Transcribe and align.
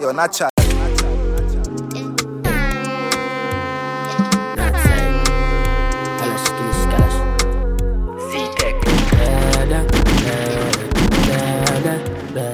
Yo, 0.00 0.12
not 0.12 0.32
chat. 0.32 0.50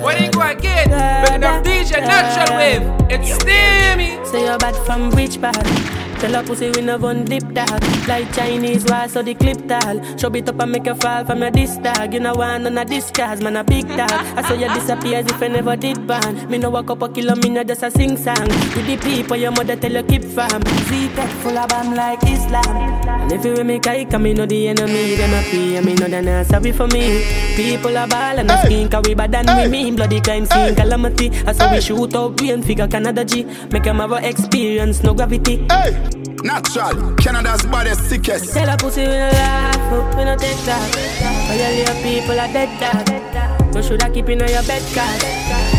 What 0.01 0.21
ain't 0.21 0.35
go 0.35 0.41
again? 0.43 0.89
Bring 1.27 1.45
up 1.45 1.65
DJ 1.65 2.01
Natural 2.01 2.57
Wave. 2.57 2.83
It's 3.11 3.35
steamy. 3.35 4.25
Say 4.25 4.45
you're 4.45 4.59
bad 4.59 4.77
from 4.87 5.11
which 5.11 5.41
part? 5.41 6.00
Tell 6.21 6.35
a 6.35 6.43
pussy 6.43 6.71
we 6.71 6.83
no 6.83 6.99
gun 6.99 7.25
dip 7.25 7.43
dog. 7.55 7.83
Like 8.07 8.31
Chinese 8.35 8.85
war 8.85 9.09
so 9.09 9.23
the 9.23 9.35
clip 9.35 9.67
tall. 9.67 9.97
Show 10.19 10.29
it 10.35 10.49
up 10.49 10.61
and 10.61 10.73
make 10.73 10.85
you 10.85 10.95
fall 10.97 11.25
from 11.25 11.41
your 11.41 11.51
disc 11.51 11.81
dog. 11.81 12.13
You 12.13 12.21
know 12.21 12.35
want 12.35 12.65
none 12.65 12.77
of 12.77 12.89
this 12.89 13.11
cause 13.11 13.41
man 13.41 13.57
a 13.57 13.65
big 13.65 13.89
dog. 13.89 14.11
I 14.11 14.43
saw 14.43 14.55
you 14.55 14.69
disappear 14.75 15.19
as 15.19 15.27
if 15.27 15.43
I 15.43 15.49
never 15.49 15.77
did 15.77 16.07
ban 16.07 16.51
Me 16.51 16.59
no 16.59 16.69
walk 16.69 16.91
up 16.91 17.01
a 17.03 17.09
kilo 17.09 17.35
me 17.37 17.49
no 17.49 17.65
just 17.65 17.83
a 17.83 17.91
sing 17.91 18.19
song. 18.19 18.49
With 18.77 18.87
the 18.87 18.99
people 18.99 19.37
your 19.37 19.51
mother 19.53 19.77
tell 19.77 19.93
you 19.93 20.03
keep 20.03 20.25
fam 20.25 20.63
Z-Tech 20.89 21.31
full 21.43 21.57
of 21.57 21.69
bomb 21.69 21.95
like 21.95 22.23
Islam. 22.25 22.77
And 23.09 23.33
if 23.33 23.45
you 23.45 23.53
with 23.53 23.67
me 23.67 23.79
kike 23.79 24.21
me 24.21 24.35
know 24.35 24.45
the 24.45 24.69
enemy 24.69 25.15
Them 25.15 25.33
a 25.33 25.43
pray 25.49 25.77
and 25.77 25.87
me 25.87 25.95
know 25.95 26.07
they 26.07 26.21
not 26.21 26.47
sorry 26.47 26.73
for 26.73 26.87
me. 26.89 27.25
People 27.57 27.97
are 27.97 28.07
ball 28.07 28.39
and 28.39 28.51
a 28.51 28.63
skin 28.65 28.89
Cause 28.91 29.05
we 29.07 29.15
bad 29.15 29.33
than 29.33 29.47
we 29.57 29.69
mean. 29.69 29.97
Bloody 29.97 30.21
crime 30.21 30.45
scene 30.45 30.75
calamity. 30.75 31.31
I 31.47 31.53
saw 31.53 31.73
we 31.73 31.81
shoot 31.81 32.15
out 32.15 32.37
brain 32.37 32.63
figure 32.63 32.89
Canada 32.89 33.25
G. 33.25 33.45
Make 33.73 33.85
them 33.85 34.01
have 34.01 34.13
a 34.13 34.29
experience 34.29 35.03
no 35.03 35.15
gravity. 35.15 35.65
Hey, 35.71 36.10
natural, 36.43 37.15
Canada's 37.17 37.65
baddest, 37.67 38.09
sickest. 38.09 38.53
Tell 38.55 38.69
a 38.69 38.77
pussy 38.77 39.03
we 39.03 39.09
no 39.09 39.31
laugh, 39.31 40.17
we 40.17 40.25
no 40.25 40.37
take 40.37 40.57
that. 40.65 41.47
But 41.49 41.57
your 41.59 41.71
little 41.71 42.03
people 42.03 42.41
are 42.41 42.53
dead 42.53 42.71
dog. 42.81 43.75
You 43.75 43.83
shoulda 43.83 44.11
keep 44.11 44.29
in 44.29 44.41
your 44.41 44.63
bed 44.65 44.83
cause 44.95 45.23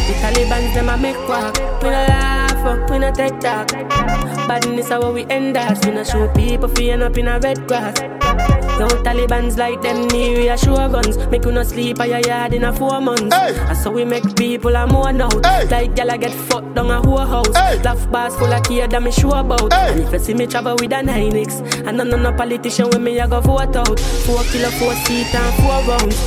the 0.08 0.14
Taliban's 0.22 0.74
them 0.74 0.90
a 0.90 0.98
make 0.98 1.18
walk. 1.28 1.58
We 1.84 1.90
no 1.90 2.06
laugh, 2.08 2.90
we 2.90 3.00
no 3.00 3.12
take 3.12 3.40
that. 3.42 3.72
Badness 4.48 4.90
how 4.90 5.12
we 5.12 5.26
end 5.26 5.58
us. 5.58 5.86
We 5.86 5.92
no 5.92 6.04
show 6.04 6.28
people 6.34 6.70
feeling 6.70 7.04
up 7.04 7.18
in 7.18 7.28
a 7.28 7.40
red 7.40 7.68
grass. 7.68 8.00
No 8.82 8.88
Taliban's 8.88 9.60
like 9.60 9.80
them 9.84 10.08
near 10.08 10.40
reassure 10.40 10.90
guns. 10.90 11.16
Make 11.28 11.46
you 11.46 11.52
no 11.52 11.62
sleep 11.62 12.00
at 12.00 12.10
your 12.10 12.20
yard 12.22 12.56
in 12.56 12.64
a 12.64 12.74
four 12.74 13.00
months. 13.00 13.36
Hey. 13.36 13.54
That's 13.54 13.84
how 13.84 13.92
we 13.92 14.04
make 14.06 14.36
people 14.36 14.76
a 14.76 14.88
more 14.88 15.14
now. 15.14 15.30
Hey. 15.44 15.68
Like 15.68 15.92
gyal 15.94 16.12
a 16.12 16.18
get 16.18 16.34
fucked 16.34 16.74
down 16.74 16.90
a 16.90 17.00
whole 17.00 17.20
house. 17.20 17.56
Hey. 17.56 17.80
Laugh 17.84 18.10
bars 18.10 18.36
full 18.38 18.52
of 18.52 18.64
kid 18.64 18.90
that 18.90 19.04
me 19.04 19.12
sure 19.12 19.38
about. 19.38 19.72
Hey. 19.72 19.92
And 19.92 20.00
if 20.00 20.12
you 20.12 20.18
see 20.18 20.34
me 20.34 20.48
travel 20.48 20.76
with 20.80 20.94
an 20.94 21.06
Hynix, 21.06 21.62
and 21.86 21.96
none 21.96 22.12
of 22.12 22.22
no 22.22 22.34
politician 22.34 22.88
with 22.88 23.02
me 23.02 23.20
I 23.20 23.28
go 23.28 23.40
vote 23.40 23.76
out. 23.76 24.00
Four 24.00 24.42
kilo, 24.46 24.72
four 24.72 24.96
seat 25.06 25.30
and 25.36 25.54
four 25.62 25.78
rounds. 25.86 26.18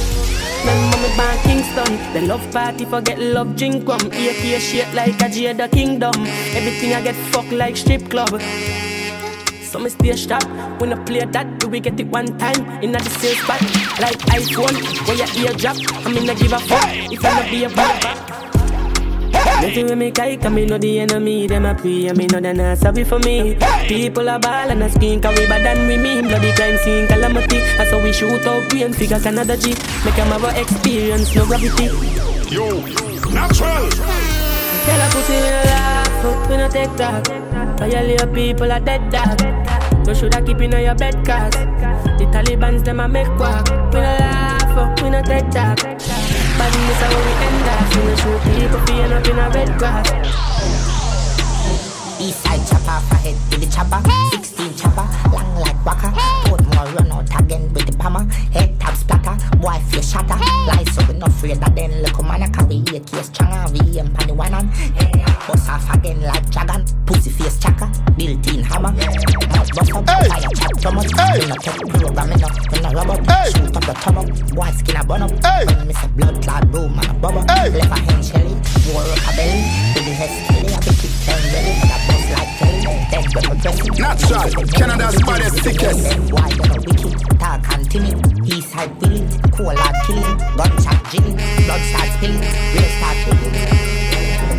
Remember 0.61 0.97
me 0.97 1.17
born 1.17 1.37
Kingston 1.43 2.15
The 2.15 2.23
love 2.23 2.51
party 2.51 2.87
forget 2.87 3.19
love 3.19 3.55
drink 3.55 3.87
rum 3.87 4.01
AK 4.07 4.61
shit 4.63 4.95
like 4.95 5.21
a 5.21 5.29
Jada 5.29 5.71
Kingdom 5.71 6.15
Everything 6.57 6.95
I 6.95 7.03
get 7.03 7.15
fucked 7.15 7.53
like 7.53 7.77
strip 7.77 8.09
club 8.09 8.41
so 9.75 9.81
me 9.81 9.91
stay 9.91 10.15
sharp 10.15 10.45
when 10.81 10.93
I 10.93 11.05
play 11.05 11.25
that. 11.25 11.59
Do 11.59 11.67
we 11.67 11.81
get 11.81 11.99
it 11.99 12.07
one 12.07 12.39
time? 12.39 12.63
In 12.81 12.95
a 12.95 12.99
the 13.01 13.11
same 13.19 13.35
spot? 13.35 13.61
Like 13.99 14.19
iPhone, 14.31 14.79
where 15.07 15.19
your 15.19 15.31
ear 15.43 15.53
drop. 15.59 15.77
I 16.07 16.13
mean, 16.15 16.31
I 16.31 16.35
give 16.35 16.53
a 16.53 16.61
fuck. 16.61 16.87
If 17.11 17.11
you 17.11 17.19
not 17.19 17.51
be 17.51 17.65
a 17.65 17.69
bad 17.69 18.03
Nothing 19.63 19.87
with 19.87 19.99
me 19.99 20.13
kike, 20.13 20.45
I 20.45 20.49
me 20.49 20.65
know 20.65 20.79
the 20.79 21.01
enemy 21.01 21.47
Them 21.47 21.65
a 21.65 21.75
pray, 21.75 22.09
I 22.09 22.13
me 22.13 22.27
know 22.27 22.41
they 22.41 22.53
not 22.53 22.79
sorry 22.79 23.03
for 23.03 23.19
me. 23.19 23.57
People 23.89 24.29
are 24.29 24.39
ball 24.39 24.71
and 24.71 24.83
a 24.83 24.89
skin 24.89 25.21
Cause 25.21 25.39
we 25.39 25.47
bad 25.47 25.65
than 25.65 25.89
we 25.89 25.97
mean. 25.97 26.29
Bloody 26.29 26.53
crime 26.53 26.79
scene 26.79 27.07
calamity 27.09 27.59
That's 27.77 27.91
how 27.91 28.03
we 28.03 28.13
shoot 28.13 28.47
out 28.47 28.69
brain 28.71 28.93
figure 28.93 29.19
Canada 29.19 29.57
G. 29.57 29.71
Make 30.05 30.15
them 30.15 30.29
have 30.29 30.45
a 30.45 30.61
experience, 30.61 31.35
no 31.35 31.47
gravity. 31.47 31.87
Yo, 32.55 32.81
natural. 33.35 33.91
Tell 33.91 35.01
a 35.03 35.09
pussy 35.11 35.35
we 35.35 35.51
no 35.51 35.63
laugh, 35.67 36.49
we 36.49 36.57
no 36.57 36.69
take 36.69 36.97
that 36.97 37.64
But 37.85 37.93
your 37.93 38.27
people 38.29 38.73
are 38.73 38.81
dead 38.81 39.13
dog. 39.13 39.39
You 40.09 40.15
shoulda 40.15 40.41
keep 40.41 40.59
in 40.59 40.73
your 40.73 40.95
bed 40.95 41.17
cause 41.27 41.53
The 41.53 42.25
Taliban's 42.33 42.83
them 42.83 42.99
a 42.99 43.07
make 43.07 43.29
walk 43.39 43.69
We 43.93 44.01
no 44.01 44.17
laugh, 44.21 44.99
oh, 44.99 45.05
we 45.05 45.11
no 45.11 45.21
take 45.21 45.51
But 45.53 46.73
this 46.73 47.01
how 47.03 47.13
we 47.13 47.33
end 47.45 47.69
up. 47.69 47.85
We 47.95 48.01
no 48.09 48.17
shoot 48.17 48.41
people 48.57 48.81
feeling 48.87 49.13
up 49.13 49.29
in 49.29 49.39
a 49.39 49.51
red 49.51 49.79
grass 49.79 50.84
East 52.25 52.41
side 52.43 52.65
chopper, 52.67 53.05
for 53.05 53.17
head 53.17 53.37
to 53.51 53.61
the 53.61 53.67
chopper. 53.67 54.01
16 54.33 54.75
chopper, 54.77 55.05
long 55.29 55.61
like 55.61 55.77
waka. 55.85 56.09
Portmore 56.49 56.95
run 56.97 57.13
out 57.13 57.41
again 57.41 57.71
with 57.75 57.85
the 57.85 58.03
hammer. 58.03 58.25
Head 58.49 58.81
tap 58.81 58.97
splatter, 58.97 59.37
boy 59.59 59.79
face 59.91 60.11
shatter. 60.13 60.39
Lie 60.65 60.85
so 60.93 61.05
we 61.05 61.19
not 61.19 61.29
afraid 61.29 61.61
that 61.61 61.77
then 61.77 62.01
look 62.03 62.17
man 62.25 62.43
a 62.43 62.49
carry 62.49 62.81
a 62.97 63.01
case 63.01 63.27
stronger. 63.29 63.69
We 63.73 64.01
aim 64.01 64.09
pan 64.15 64.29
the 64.29 64.33
one 64.35 64.55
on. 64.55 64.69
Bust 65.47 65.69
off 65.69 65.85
again 65.95 66.23
like 66.23 66.49
dragon. 66.51 66.87
Pussy 67.05 67.29
face 67.29 67.59
chaka, 67.59 67.93
built 68.17 68.47
in 68.49 68.65
hammer. 68.65 68.93
Mouth 69.53 69.71
buff 69.77 69.93
up, 69.93 70.09
Hey. 70.09 70.29
fire 70.29 70.49
chat 70.57 70.73
drum 70.81 70.99
up. 70.99 71.05
Hey. 71.05 71.41
We 71.41 71.47
no 71.47 71.57
take 71.61 71.77
program, 71.93 72.29
me 72.31 72.37
no, 72.41 72.49
we 72.73 72.81
no 72.81 72.89
rub 72.97 73.11
up. 73.11 73.21
Hey. 73.29 73.53
Shoot 73.53 73.77
up 73.77 73.85
the 73.85 73.93
tub 74.01 74.17
up, 74.17 74.29
boy 74.57 74.71
skin 74.73 74.97
a 74.97 75.05
burn 75.05 75.23
up. 75.29 75.31
Hey. 75.45 75.67
When 75.69 75.89
me 75.89 75.93
say 75.93 76.09
blood 76.17 76.41
clot 76.43 76.73
boom 76.73 76.99
and 76.99 77.11
a 77.11 77.15
bubble. 77.21 77.45
Hey. 77.53 77.69
Left 77.69 77.93
a 77.93 78.01
hand 78.01 78.25
shelly, 78.25 78.57
war 78.89 79.05
up 79.13 79.29
a 79.29 79.33
belly. 79.37 79.61
With 79.93 80.09
the 80.09 80.13
head 80.17 80.33
skelly, 80.33 80.73
I 80.73 80.81
be 80.81 80.91
keep 80.97 81.13
them 81.29 81.43
ready 81.53 82.14
for 82.23 82.35
like 82.35 82.53
jelly. 82.59 82.85
Then 83.11 83.23
we 83.25 83.61
dress 83.61 83.99
Natural, 83.99 84.67
Canada's 84.69 85.17
baddest, 85.23 85.63
sickest. 85.63 86.33
why 86.33 86.49
you 86.49 86.65
know 86.69 86.81
wicked, 86.87 87.15
talk 87.39 87.65
and 87.73 87.91
timid 87.91 88.17
East 88.47 88.71
side 88.71 88.91
willing, 89.01 89.29
cool 89.53 89.75
hard 89.77 89.97
killing 90.07 90.37
Gunshot 90.57 91.01
jilling, 91.11 91.37
blood 91.65 91.83
start 91.91 92.09
spilling 92.17 92.41
Real 92.75 92.91
start 92.99 93.17
killing 93.25 93.55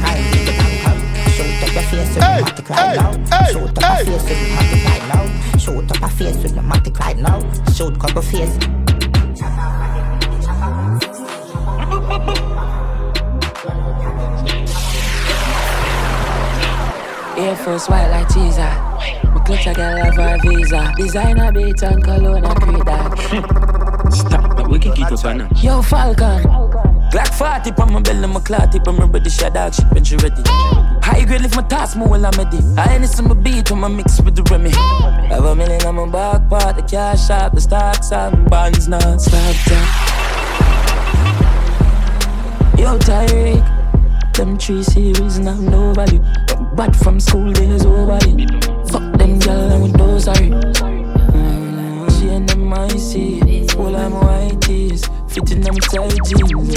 Crime 0.02 0.24
beat 0.32 0.46
the 0.46 0.54
bank 0.58 0.88
out 0.88 1.00
Shoot 1.36 1.64
up 1.64 1.74
your 1.74 1.84
face 1.84 2.10
with 2.10 2.16
the 2.16 2.32
matic 2.44 2.68
hey, 2.76 2.98
right 2.98 2.98
now 2.98 3.12
Shoot 3.52 3.78
up 3.78 4.08
your 4.08 4.20
face 4.20 4.26
with 4.26 4.40
the 4.40 4.48
matic 4.56 4.86
right 4.86 5.06
now 5.14 5.58
Shoot 5.58 5.92
up 5.92 6.00
your 6.00 6.10
face 6.10 6.38
with 6.44 6.56
the 6.56 6.62
matic 6.62 7.00
right 7.00 7.18
now 7.18 7.40
Shoot 7.74 8.00
couple 8.00 8.22
face 8.22 8.95
Force 17.66 17.90
white 17.90 18.10
like 18.10 18.28
teaser. 18.30 18.62
My 19.34 19.42
clutch 19.44 19.66
I 19.66 19.74
got 19.74 19.98
love 19.98 20.16
her 20.18 20.38
visa. 20.44 20.94
Designer 20.98 21.52
beat 21.52 21.82
and 21.82 22.04
cologne 22.04 22.46
and 22.46 22.62
creed 22.62 22.86
that. 22.86 24.14
Stop, 24.14 24.56
but 24.56 24.70
we 24.70 24.78
can 24.78 24.94
keep 24.94 25.12
up 25.12 25.26
on 25.26 25.40
now. 25.40 25.50
Yo, 25.56 25.82
Falcon. 25.82 26.44
Glock 27.10 27.34
40 27.34 27.82
on 27.82 27.94
my 27.94 28.02
belly, 28.02 28.28
my 28.28 28.40
clot 28.42 28.72
tip, 28.72 28.88
I'm 28.88 29.12
ready, 29.12 29.32
shot 29.32 29.56
dog 29.56 29.74
shit 29.74 29.92
when 29.92 30.04
she 30.04 30.16
ready. 30.18 30.44
High 30.46 31.26
grade 31.26 31.42
lift 31.42 31.56
my 31.56 31.64
task, 31.64 31.98
more 31.98 32.08
while 32.08 32.28
I'm 32.28 32.34
ready. 32.34 32.60
I 32.78 32.98
ain't 32.98 33.08
some 33.08 33.34
beat 33.42 33.72
when 33.72 33.84
I 33.84 33.88
mix 33.88 34.22
with 34.22 34.36
the 34.36 34.44
Remy. 34.44 34.70
Have 35.30 35.46
a 35.46 35.56
million 35.56 35.84
on 35.88 35.96
my 35.96 36.08
back 36.08 36.48
part, 36.48 36.76
the 36.76 36.84
cash 36.84 37.26
shop, 37.26 37.54
the 37.54 37.62
stocks 37.62 38.12
and 38.12 38.48
bonds 38.48 38.88
non 38.88 39.18
stop 39.18 39.56
drop. 39.66 39.88
Yo, 42.78 43.00
Tyreek. 43.00 43.76
Them 44.36 44.58
three 44.60 44.84
series 44.84 45.38
have 45.38 45.62
no 45.62 45.94
value. 45.94 46.22
But 46.76 46.94
from 46.94 47.20
school 47.22 47.54
days 47.54 47.86
over 47.86 48.20
it. 48.22 48.52
Fuck 48.92 49.18
them 49.18 49.40
gal 49.40 49.72
and 49.72 49.84
with 49.84 49.94
those 49.94 50.26
sorry. 50.26 50.50
She 52.12 52.28
and 52.30 52.50
them 52.50 52.74
I 52.74 52.90
see. 52.90 53.66
All 53.78 53.96
I'm 53.96 54.12
white 54.12 54.62
tees. 54.62 55.08
Fitting 55.30 55.62
them 55.62 55.76
tight 55.76 56.20
jeans. 56.26 56.76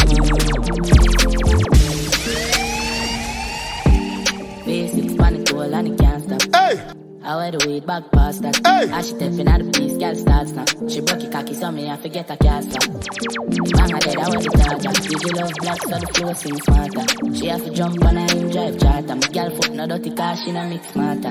Basics, 4.64 5.14
panic, 5.14 5.50
roll 5.50 5.74
and 5.74 5.88
it 5.88 5.98
can't 5.98 6.22
stop. 6.22 6.42
Hey, 6.54 6.80
I 7.24 7.36
wear 7.36 7.50
the 7.50 7.66
weed 7.66 7.86
back 7.86 8.10
past 8.12 8.42
that. 8.42 8.56
Hey. 8.64 8.88
As 8.92 9.08
she 9.08 9.14
stepping 9.16 9.48
out 9.48 9.60
the 9.64 9.70
piece, 9.72 9.96
girl 9.96 10.14
starts 10.14 10.52
now. 10.52 10.64
She 10.88 11.00
broke 11.00 11.24
it 11.24 11.32
cocky, 11.32 11.54
so 11.54 11.72
me 11.72 11.90
I 11.90 11.96
forget 11.96 12.30
a 12.30 12.36
cast 12.36 12.76
up. 12.76 12.84
Bang 12.86 13.90
her 13.90 13.98
dead, 13.98 14.16
I 14.16 14.28
wear 14.28 14.40
the 14.40 14.50
charger. 14.62 14.92
Did 14.92 15.22
you 15.22 15.32
love 15.32 15.52
black, 15.60 15.82
so 15.82 15.98
the 15.98 16.06
flow 16.14 16.32
sing 16.34 16.60
smarter. 16.60 17.34
She 17.34 17.46
have 17.46 17.64
to 17.64 17.70
jump 17.70 18.04
on 18.04 18.16
her 18.16 18.37
in 18.48 18.54
drive 18.54 18.78
charter. 18.78 19.14
My 19.14 19.28
girl 19.28 19.50
foot 19.50 19.72
no 19.74 19.86
dirty 19.86 20.10
car, 20.10 20.36
she 20.36 20.52
no 20.52 20.68
mix 20.68 20.96
love 20.96 21.16
it, 21.16 21.22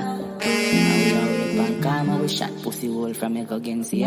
pan 1.56 1.82
karma, 1.82 2.16
we 2.18 2.28
shot 2.28 2.50
pussy 2.62 2.88
hole 2.88 3.14
from 3.14 3.44
go 3.44 3.56
against 3.56 3.90
the. 3.90 3.98
She 3.98 4.04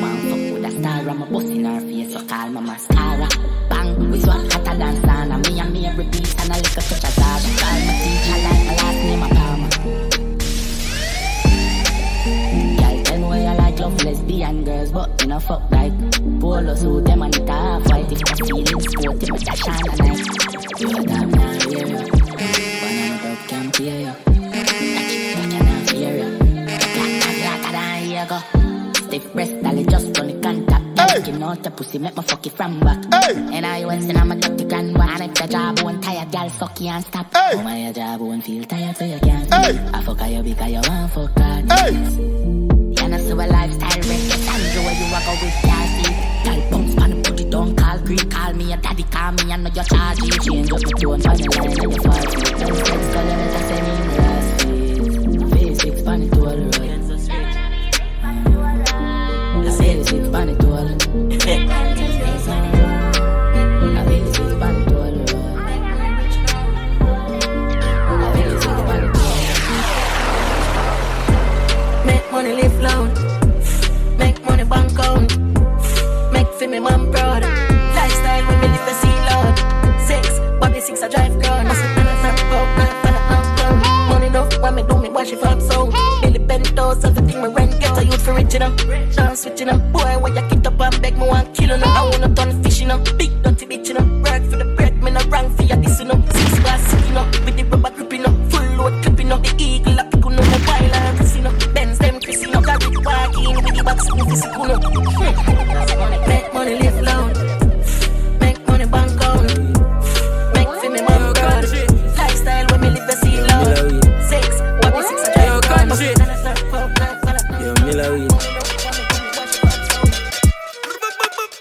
want 0.00 0.20
fuck 0.28 0.40
with 0.52 0.64
a 0.64 0.70
star, 0.70 1.08
I'm 1.08 1.22
a 1.22 1.26
bust 1.26 1.46
in 1.46 1.64
her 1.64 1.80
face, 1.80 2.12
so 2.12 2.20
call 2.26 2.48
my 2.50 2.60
mascara. 2.60 3.28
Bang, 3.68 4.10
we 4.10 4.20
swap 4.20 4.52
hotter 4.52 4.78
than 4.78 4.96
sauna. 5.02 5.36
Me 5.46 5.60
and 5.60 5.72
me 5.72 5.86
every 5.86 6.04
beat 6.04 6.40
and 6.40 6.50
a 6.50 6.54
little 6.56 6.82
touch 6.82 7.04
of 7.04 7.12
Zara. 7.18 7.50
Call 7.60 7.78
my 7.86 7.94
teacher 8.02 8.38
like 8.44 8.64
my 8.66 8.74
last 8.80 9.00
name, 9.06 9.22
a 9.22 9.28
Palmer. 9.34 9.70
Girl, 12.78 12.96
tell 13.04 13.18
me 13.18 13.24
why 13.24 13.38
you 13.38 13.54
like 13.58 13.78
love 13.78 14.04
lesbian 14.04 14.64
girls, 14.64 14.90
but 14.92 15.20
you 15.20 15.28
know 15.28 15.40
fuck 15.40 15.70
like 15.70 15.92
polo 16.40 16.74
suit 16.74 17.04
them 17.04 17.22
and 17.22 17.36
it 17.36 17.48
half 17.48 17.86
white. 17.88 18.12
If 18.12 18.20
you're 18.20 18.46
feeling 18.46 18.80
sporty, 18.80 19.30
me 19.32 19.38
dash 19.38 19.68
on 19.68 19.74
a 19.74 19.96
night. 19.96 20.80
You 20.80 20.88
a 20.88 21.02
damn 21.02 21.47
you. 21.86 21.98
You. 23.78 23.84
You 23.84 23.92
you. 24.06 24.28
Pussy, 31.78 32.00
make 32.00 32.16
my 32.16 32.22
fuck 32.24 32.44
it 32.44 32.52
from 32.54 32.80
back. 32.80 32.98
Hey. 33.14 33.36
And 33.56 33.64
I 33.64 33.84
was 33.84 34.04
in 34.04 34.16
I'm 34.16 34.32
a 34.32 34.36
dirty 34.36 34.64
grand. 34.64 34.96
And 34.98 35.22
if 35.30 35.38
your 35.38 35.46
job 35.46 35.80
won't 35.80 36.02
tired, 36.02 36.32
girl, 36.32 36.48
fuck 36.48 36.80
you 36.80 36.88
and 36.88 37.04
stop. 37.04 37.32
Hey. 37.32 37.52
Oh, 37.54 37.62
my 37.62 37.92
job 37.92 38.20
won't 38.20 38.42
feel 38.44 38.64
tired, 38.64 38.96
so 38.96 39.04
you 39.04 39.20
can't. 39.20 39.54
Hey. 39.54 39.78
I 39.94 40.02
fuck 40.02 40.20
you 40.28 40.42
because 40.42 40.70
you 40.72 40.80
want 40.90 41.12
fuck 41.12 41.34
God. 41.36 41.70
Hey. 41.70 41.92
You 41.92 43.08
know, 43.08 43.18
so 43.18 43.34
a 43.34 43.46
lifestyle 43.46 44.02
wreck. 44.08 44.24
Sandra, 44.42 44.82
where 44.82 44.96
you 44.98 45.12
walk 45.12 45.28
out 45.28 45.40
with 45.40 45.54
your. 45.62 46.02
Girl, 46.44 46.70
bounce 46.70 46.94
pan 46.96 47.17
and 47.98 48.18
put. 48.18 48.30
Call 48.30 48.52
me 48.54 48.64
your 48.64 48.76
daddy, 48.78 49.02
call 49.04 49.32
me. 49.32 49.52
I 49.52 49.56
know 49.56 49.70
you're 49.74 49.84
charging. 49.84 50.30
Change 50.30 50.72
up 50.72 50.80
the 50.80 50.90
tone, 51.00 51.20
find 51.20 51.38
the 51.38 51.50
line 51.56 51.70
and 51.70 51.82
you 51.82 52.02
fall. 52.02 52.22
Don't 52.22 52.86
text, 52.86 53.12
call 53.12 53.24
me 53.24 53.32
in 53.32 53.38
the 53.38 53.52
last 53.52 53.68
it 55.84 56.30
the 56.30 56.36
road. 56.36 56.47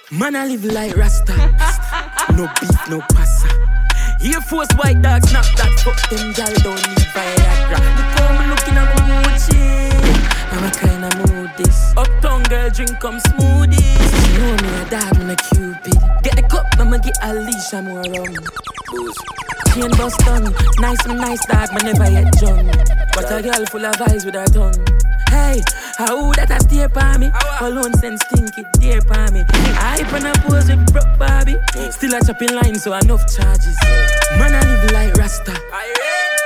Man, 0.09 0.37
I 0.37 0.47
live 0.47 0.63
like 0.63 0.95
Rasta. 0.95 1.35
No 2.31 2.47
beef, 2.61 2.89
no 2.89 3.01
pasta. 3.11 3.49
Air 4.23 4.39
Force 4.39 4.71
white 4.77 5.01
dog, 5.01 5.27
snap 5.27 5.43
that. 5.57 5.79
Fuck 5.83 5.99
them 6.09 6.31
gal, 6.31 6.53
don't 6.63 6.79
need 6.87 7.07
Viagra. 7.11 7.75
Look 7.75 8.15
how 8.15 8.39
me 8.39 8.47
looking 8.47 8.77
at 8.77 8.87
my 8.95 9.01
Gucci. 9.23 9.59
I'm 10.53 10.63
a 10.63 10.71
kind 10.71 11.03
of 11.03 11.29
mood 11.29 11.51
this. 11.57 11.93
Uptown 11.97 12.43
girl, 12.43 12.69
drink 12.69 12.97
come 13.01 13.19
smoothies. 13.19 14.07
She 14.23 14.37
know 14.37 14.55
me 14.55 14.81
a 14.81 14.89
dog, 14.89 15.19
me 15.19 15.33
a 15.33 15.35
cupid. 15.35 15.99
Get 16.23 16.35
the 16.37 16.43
cup, 16.49 16.67
I'ma 16.79 16.99
get 16.99 17.17
a 17.21 17.33
leash, 17.33 17.73
I'm 17.73 17.85
more 17.85 18.01
rum. 18.01 18.33
Booze. 18.87 19.56
Chain 19.77 19.91
bust 19.91 20.17
done. 20.25 20.55
Nice, 20.79 21.07
me 21.07 21.13
nice 21.13 21.45
dog, 21.45 21.69
me 21.73 21.81
never 21.83 22.09
yet 22.09 22.33
drunk. 22.39 22.65
But 23.13 23.31
a 23.31 23.41
girl 23.43 23.65
full 23.67 23.85
of 23.85 24.01
eyes 24.01 24.25
with 24.25 24.33
her 24.33 24.45
tongue. 24.45 24.73
Hey, 25.29 25.61
how 25.97 26.31
that 26.33 26.49
a 26.49 26.59
stay 26.61 26.87
by 26.87 27.17
me? 27.17 27.29
Alone 27.61 27.93
send 27.93 28.19
stinky 28.25 28.63
dear 28.79 29.01
by 29.01 29.29
me. 29.29 29.43
I 29.77 30.01
hype 30.01 30.13
and 30.13 30.27
I 30.27 30.33
pose 30.41 30.69
with 30.69 30.91
broke 30.91 31.19
Barbie. 31.19 31.57
Still 31.91 32.15
a 32.15 32.25
chopping 32.25 32.55
line, 32.55 32.75
so 32.79 32.93
enough 32.93 33.21
charges. 33.29 33.77
Man, 34.39 34.55
I 34.55 34.65
live 34.65 34.91
like 34.93 35.13
Rasta. 35.13 35.53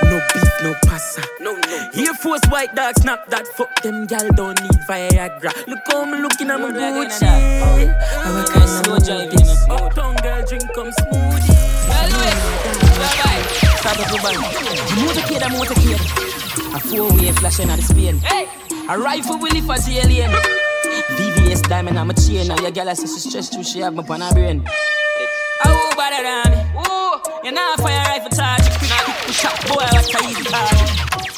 No 0.04 0.20
beef, 0.34 0.52
no 0.64 0.76
pasta. 0.84 1.24
No, 1.40 1.56
no. 1.56 1.90
Air 1.96 2.14
Force 2.16 2.44
white 2.50 2.76
dog, 2.76 3.00
snap 3.00 3.30
that. 3.30 3.48
Fuck 3.48 3.82
them 3.82 4.08
gal, 4.08 4.28
don't 4.34 4.62
need 4.62 4.76
Viagra. 4.90 5.56
Look 5.68 5.80
how 5.88 6.04
me 6.04 6.20
looking 6.20 6.50
at 6.50 6.60
my 6.60 6.72
Gucci. 6.72 7.28
How 7.62 8.36
I 8.36 8.44
kind 8.44 8.70
of 8.70 8.88
mood 8.90 9.32
this. 9.32 9.66
Uptown 9.70 10.16
girl, 10.18 10.46
drink 10.46 10.68
come 10.76 10.92
smoothie. 10.92 12.81
Stop 13.02 14.00
up 14.00 14.12
your. 14.12 14.22
Motorcade, 15.02 15.42
a 15.42 15.50
motorcade. 15.50 16.76
A 16.76 16.80
four-way 16.80 17.32
flashing 17.32 17.70
at 17.70 17.78
the 17.78 17.84
Spain. 17.84 18.22
A 18.90 18.98
rifle 18.98 19.38
will 19.40 19.52
live 19.52 19.70
as 19.70 19.90
alien. 19.90 20.32
VVS 20.32 21.68
diamond, 21.68 21.98
I'm 21.98 22.10
a 22.10 22.14
chain. 22.14 22.48
Now 22.48 22.62
your 22.62 22.72
girl 22.72 22.90
I 22.90 22.94
say 22.94 23.08
she 23.08 23.30
stressed 23.30 23.54
too, 23.54 23.64
she 23.64 23.80
have 23.80 23.98
on 23.98 24.22
her 24.22 24.34
brain. 24.34 24.64
Oh, 25.66 25.92
bother 25.96 26.24
than 26.24 26.52
me. 26.52 26.58
Ooh, 26.80 27.20
you 27.44 27.52
know 27.52 27.76
fire 27.78 28.04
rifle 28.06 28.30
charge. 28.30 28.68
Push 29.26 29.46
up, 29.46 29.60
boy, 29.68 29.76
what 29.76 30.16
a 30.16 30.28
easy 30.28 30.44
target. 30.44 30.90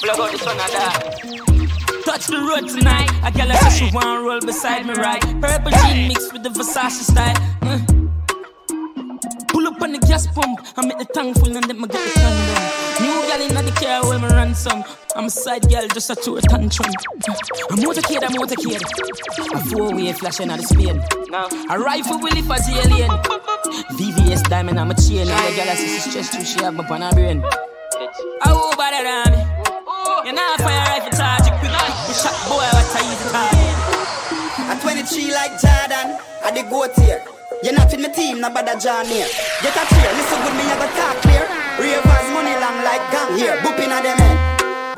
Plug 0.01 0.19
out 0.19 0.31
the 0.31 0.37
sun 0.39 0.59
of 0.59 0.71
that. 0.71 2.03
Touch 2.05 2.27
the 2.27 2.39
road 2.39 2.67
tonight. 2.67 3.09
A 3.23 3.31
I 3.31 3.69
say 3.69 3.85
she 3.85 3.95
want 3.95 4.25
roll 4.25 4.41
beside 4.41 4.85
me 4.85 4.93
right. 4.93 5.21
Purple 5.39 5.71
jean 5.71 6.07
mixed 6.09 6.33
with 6.33 6.43
the 6.43 6.49
Versace 6.49 7.09
style. 7.09 7.35
Mm. 7.61 8.02
Pump, 10.33 10.59
I 10.75 10.85
make 10.85 10.97
the 10.97 11.05
tank 11.05 11.37
full 11.37 11.55
and 11.55 11.63
then 11.63 11.83
I 11.83 11.87
get 11.87 12.01
the 12.01 12.11
condom. 12.19 12.83
New 13.01 13.21
gal 13.27 13.41
inna 13.41 13.61
the 13.63 13.71
car 13.71 14.03
where 14.07 14.19
me 14.19 14.27
ransom. 14.27 14.83
I'm 15.15 15.25
a 15.25 15.29
side 15.29 15.69
girl, 15.69 15.87
just 15.89 16.09
a 16.09 16.15
tour 16.15 16.41
tantrum. 16.41 16.89
A 16.89 17.75
motorcade, 17.77 18.23
a 18.23 18.29
motorcade. 18.33 18.81
A 19.53 19.59
four-way 19.69 20.13
flashing 20.13 20.49
at 20.49 20.59
the 20.59 20.65
Spain. 20.65 21.01
A 21.69 21.79
rifle 21.79 22.19
will 22.19 22.37
if 22.37 22.49
as 22.49 22.67
alien. 22.69 23.09
VVS 23.97 24.49
diamond, 24.49 24.79
I'm 24.79 24.91
a 24.91 24.95
chain. 24.95 25.27
And 25.27 25.29
the 25.29 25.55
gal 25.55 25.69
I 25.69 25.75
see 25.75 25.99
she 25.99 26.09
stressed 26.09 26.33
too, 26.33 26.43
she 26.43 26.63
have 26.63 26.79
on 26.79 27.01
her 27.01 27.11
brain. 27.11 27.43
Oh, 28.45 28.73
bother 28.77 29.03
than 29.03 29.31
me. 29.33 29.43
You 30.25 30.33
know 30.33 30.55
fire 30.57 30.85
rifle 30.87 31.11
charge, 31.17 31.45
you 31.45 31.53
quick. 31.59 31.73
You 32.07 32.13
shot 32.13 32.37
boy, 32.47 32.67
what 32.73 32.95
a 32.95 32.99
easy 33.05 33.27
target. 33.29 33.77
At 34.71 34.81
23 34.81 35.33
like 35.33 35.53
Jordan, 35.59 36.17
I 36.43 36.51
the 36.55 36.63
goat 36.69 36.95
here. 37.03 37.21
You're 37.63 37.71
not 37.71 37.93
in 37.93 38.01
the 38.01 38.09
team, 38.09 38.41
no 38.41 38.49
bother 38.49 38.77
John 38.77 39.05
here. 39.05 39.25
Get 39.63 39.71
a 39.71 39.83
cheer, 39.87 40.11
listen 40.19 40.39
with 40.43 40.51
me, 40.59 40.67
I 40.67 40.75
go 40.75 40.87
talk 40.99 41.15
clear. 41.23 41.47
Ravers 41.79 42.27
money 42.35 42.51
long 42.59 42.83
like 42.83 42.99
gang 43.07 43.37
here. 43.37 43.55
Boop 43.63 43.79
inna 43.79 44.03
them 44.03 44.17
head. 44.19 44.37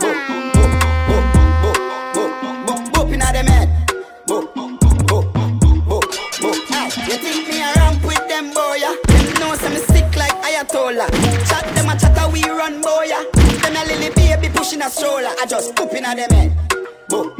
Boop, 0.02 0.18
boop, 0.26 0.50
boop, 0.58 1.78
boop, 2.16 2.32
boop, 2.42 2.66
boop, 2.66 2.92
boop 2.92 3.14
inna 3.14 3.30
them 3.32 3.46
head. 3.46 3.70
Boop, 4.26 4.52
boop, 4.56 4.80
boop, 4.82 5.26
boop. 5.86 6.58
Hey, 6.74 6.90
you 7.06 7.18
think 7.22 7.48
me 7.48 7.62
a 7.62 7.72
ramp 7.78 8.04
with 8.04 8.28
them 8.28 8.50
boy? 8.50 8.82
Yeah? 8.82 8.96
Know 9.40 9.54
some 9.54 9.72
me 9.72 9.80
sick 9.86 10.16
like 10.18 10.34
Ayatollah. 10.42 11.06
Chat 11.46 11.70
them 11.76 11.90
a 11.90 11.94
chatter 12.00 12.28
we 12.34 12.42
run 12.50 12.82
boy. 12.82 13.14
Them 13.62 13.76
a 13.78 13.86
lily 13.86 14.10
baby 14.16 14.50
pushing 14.50 14.82
a 14.82 14.90
stroller. 14.90 15.38
I 15.40 15.46
just 15.48 15.76
boop 15.76 15.94
inna 15.94 16.16
them 16.16 16.32
head. 16.32 16.52
Boop, 17.10 17.36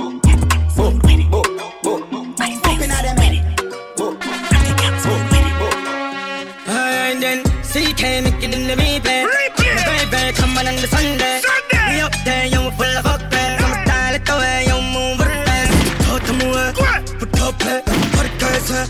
Come 10.38 10.58
on 10.58 10.66
the 10.66 10.88
Sunday. 10.88 11.42
We 11.90 12.02
up 12.02 12.14
there, 12.24 12.46
yo, 12.48 12.70
full 12.72 12.86
of 12.86 13.04
fuck. 13.04 13.22
Eh. 13.34 13.58
Come 13.58 13.72
on, 13.72 13.86
dial 13.88 14.16
it 14.16 14.30
away, 14.30 14.66
yo, 14.68 14.82
move 14.82 15.20
it 15.22 15.46
fast. 15.48 15.74
Put 16.08 16.24
them 16.24 16.42
away, 16.42 16.74
put 17.20 17.42
up 17.42 17.60
play, 17.60 17.82
put 18.16 18.26
it 18.26 18.36
crazy. 18.40 18.82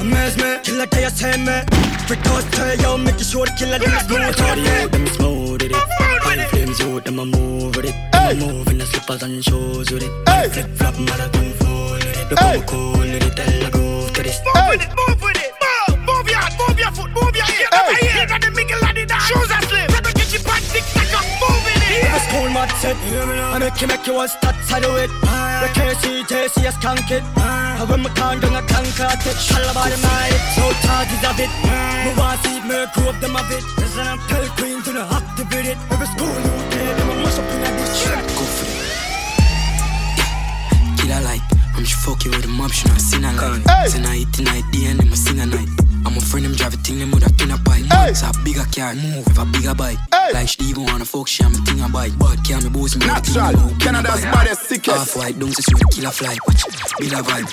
Amaze 0.00 0.36
me, 0.36 0.58
kill 0.62 0.80
a 0.80 0.86
day, 0.86 1.04
I 1.04 1.08
say 1.08 1.36
me. 1.36 1.62
Free 2.06 2.16
toast, 2.24 2.48
yo, 2.82 2.96
make 2.98 3.20
it 3.20 3.24
sure 3.24 3.46
to 3.46 3.52
kill 3.56 3.72
a 3.72 3.78
day, 3.78 3.86
smooth 4.06 4.22
it. 4.22 4.58
Yeah, 4.64 4.86
them 4.86 5.06
smooth 5.06 5.62
it. 5.62 5.72
High 5.72 6.44
flames 6.46 6.80
out, 6.80 7.04
them 7.04 7.18
a 7.18 7.24
move 7.24 7.76
with 7.76 7.86
it. 7.86 7.94
Move 8.38 8.68
in 8.68 8.78
the 8.78 8.86
slippers 8.86 9.22
and 9.22 9.44
shoes 9.44 9.90
with 9.90 10.02
it. 10.02 10.52
Flip 10.52 10.68
flop, 10.76 10.98
marathon 10.98 11.52
full 11.54 11.92
with 11.92 12.06
it. 12.06 12.30
Look 12.30 12.38
how 12.38 12.60
cool 12.66 13.02
it, 13.02 13.36
tell 13.36 13.60
the 13.64 13.70
groove 13.70 14.12
to 14.12 14.22
this. 14.22 14.40
Move 14.44 14.74
it, 14.74 14.88
move 14.96 15.10
it. 15.10 15.19
Move, 15.19 15.19
If 22.70 22.84
a 22.84 22.94
school 22.94 23.26
mad 23.26 23.42
set, 23.42 23.50
I 23.52 23.58
make 23.58 23.80
you 23.80 23.86
make 23.88 24.06
you 24.06 24.14
want 24.14 24.30
stats, 24.30 24.72
I 24.72 24.80
do 24.80 24.96
it. 24.96 25.10
The 25.10 25.68
KC, 25.74 26.22
JC, 26.30 26.66
I 26.66 26.70
skank 26.70 27.10
it. 27.10 27.22
I 27.36 27.84
when 27.88 28.00
my 28.02 28.10
can 28.10 28.40
down 28.40 28.56
a 28.56 28.62
conquer 28.62 29.10
it. 29.10 29.36
Shall 29.36 29.70
about 29.70 29.90
them 29.90 30.00
night, 30.00 30.38
no 30.56 30.72
charges 30.84 31.22
of 31.26 31.38
it. 31.40 31.50
Me 32.04 32.12
want 32.16 32.40
see 32.42 32.60
me 32.62 32.86
crew 32.94 33.08
up 33.10 33.18
them 33.20 33.36
of 33.36 33.50
it. 33.50 33.64
Listen, 33.78 34.06
I'm 34.06 34.18
tell 34.28 34.46
queen 34.56 34.82
to 34.82 34.92
the 34.92 35.02
activate 35.02 35.66
it. 35.66 35.78
Every 35.90 36.06
school 36.06 36.30
you 36.30 36.52
get, 36.70 36.96
them 36.96 37.10
a 37.10 37.14
mash 37.20 37.38
up 37.38 37.50
in 37.50 37.60
a 37.60 37.70
ditch. 37.74 38.06
Go 38.38 38.44
for 38.44 38.66
it. 38.70 38.78
Killer 41.00 41.22
like, 41.26 41.44
I'm 41.74 41.84
just 41.84 42.00
fucking 42.04 42.30
with 42.32 42.42
the 42.42 42.48
mob, 42.48 42.70
she 42.70 42.88
not 42.88 43.00
sing 43.00 43.24
a 43.24 43.32
line. 43.32 43.62
Hey. 43.66 43.88
Tonight, 43.90 44.32
tonight, 44.32 44.64
day, 44.72 44.86
and 44.86 45.00
them 45.00 45.12
a 45.12 45.16
sing 45.16 45.40
a 45.40 45.46
night. 45.46 45.89
So 48.10 48.26
a 48.26 48.32
bigger 48.42 48.66
car 48.74 48.94
move 48.94 49.22
with 49.22 49.38
a 49.38 49.46
bigger 49.46 49.74
bike. 49.74 49.98
Hey. 50.10 50.32
Like 50.34 50.48
she 50.48 50.64
even 50.64 50.82
wanna 50.82 51.04
fuck, 51.04 51.28
she 51.28 51.44
am 51.44 51.52
a 51.52 51.58
thing 51.62 51.80
a 51.80 51.88
bike. 51.88 52.10
But 52.18 52.42
can 52.42 52.64
me 52.64 52.68
boast 52.68 52.98
me 52.98 53.06
Natural. 53.06 53.54
Canada's 53.78 54.22
baddest, 54.22 54.62
sickest. 54.66 55.14
Half 55.14 55.16
white, 55.16 55.38
don't 55.38 55.52
say 55.54 55.62
she 55.62 55.84
kill 55.94 56.08
a 56.08 56.10
fly. 56.10 56.36
Watch, 56.46 56.66
build 56.98 57.12
a 57.14 57.22
vibe. 57.22 57.46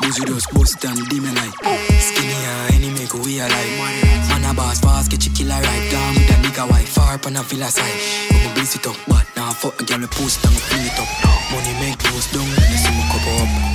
Boozy 0.00 0.24
just 0.26 0.52
bust 0.52 0.76
it 0.76 0.84
and 0.84 1.08
dim 1.08 1.24
light. 1.24 1.56
Skinny 2.04 2.36
uh, 2.36 2.76
any 2.76 2.90
make 2.92 3.14
we 3.14 3.40
alive. 3.40 4.28
Man 4.28 4.44
a 4.44 4.52
boss 4.52 4.80
fast, 4.80 5.10
get 5.10 5.24
your 5.24 5.34
killer 5.34 5.56
right 5.56 5.88
down 5.90 6.14
with 6.14 6.28
a 6.28 6.36
nigga 6.44 6.68
wife. 6.68 6.88
Far 6.88 7.14
up 7.14 7.26
on 7.26 7.36
a 7.36 7.42
villa 7.42 7.72
side. 7.72 7.96
I'ma 8.28 8.52
bless 8.52 8.76
it 8.76 8.86
up, 8.86 8.96
but 9.08 9.24
now 9.36 9.52
fuck 9.52 9.80
a 9.80 9.84
girl 9.84 9.98
me 9.98 10.06
post 10.08 10.44
and 10.44 10.52
fill 10.52 10.84
it 10.84 11.00
up. 11.00 11.08
Money 11.48 11.72
make 11.80 11.98
close 11.98 12.30
down, 12.30 12.44
you 12.44 12.76
see 12.76 12.92
me 12.92 13.04
cup 13.08 13.24
up. 13.40 13.74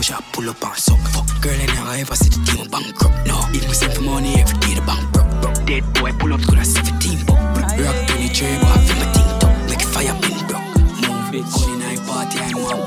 But 0.00 0.12
I 0.12 0.20
pull 0.32 0.48
up 0.48 0.64
and 0.64 0.76
suck. 0.78 0.98
Fuck 1.12 1.28
girl, 1.42 1.52
and 1.52 1.70
I 1.70 1.74
never 1.74 1.90
ever 2.00 2.16
see 2.16 2.30
the 2.30 2.40
team 2.46 2.66
bankrupt. 2.70 3.26
No, 3.26 3.44
if 3.52 3.68
me 3.68 3.74
send 3.74 3.92
for 3.92 4.00
money 4.00 4.40
every 4.40 4.58
day, 4.60 4.72
the 4.72 4.80
bank 4.80 5.12
broke. 5.12 5.28
broke. 5.42 5.62
Dead 5.66 5.84
boy 5.92 6.10
pull 6.16 6.32
up, 6.32 6.40
gonna 6.48 6.64
17 6.64 7.26
buck. 7.26 7.36
Rock 7.36 7.68
23, 8.08 8.48
but 8.64 8.64
I 8.64 8.80
feel 8.80 8.96
my 8.96 9.04
team 9.12 9.28
top. 9.44 9.52
Make 9.68 9.84
fire 9.92 10.16
pin 10.24 10.40
broke. 10.48 10.64
Move 11.04 11.36
it, 11.36 11.44
only 11.52 11.84
night 11.84 12.00
party, 12.08 12.40
I'm 12.40 12.64
one. 12.64 12.80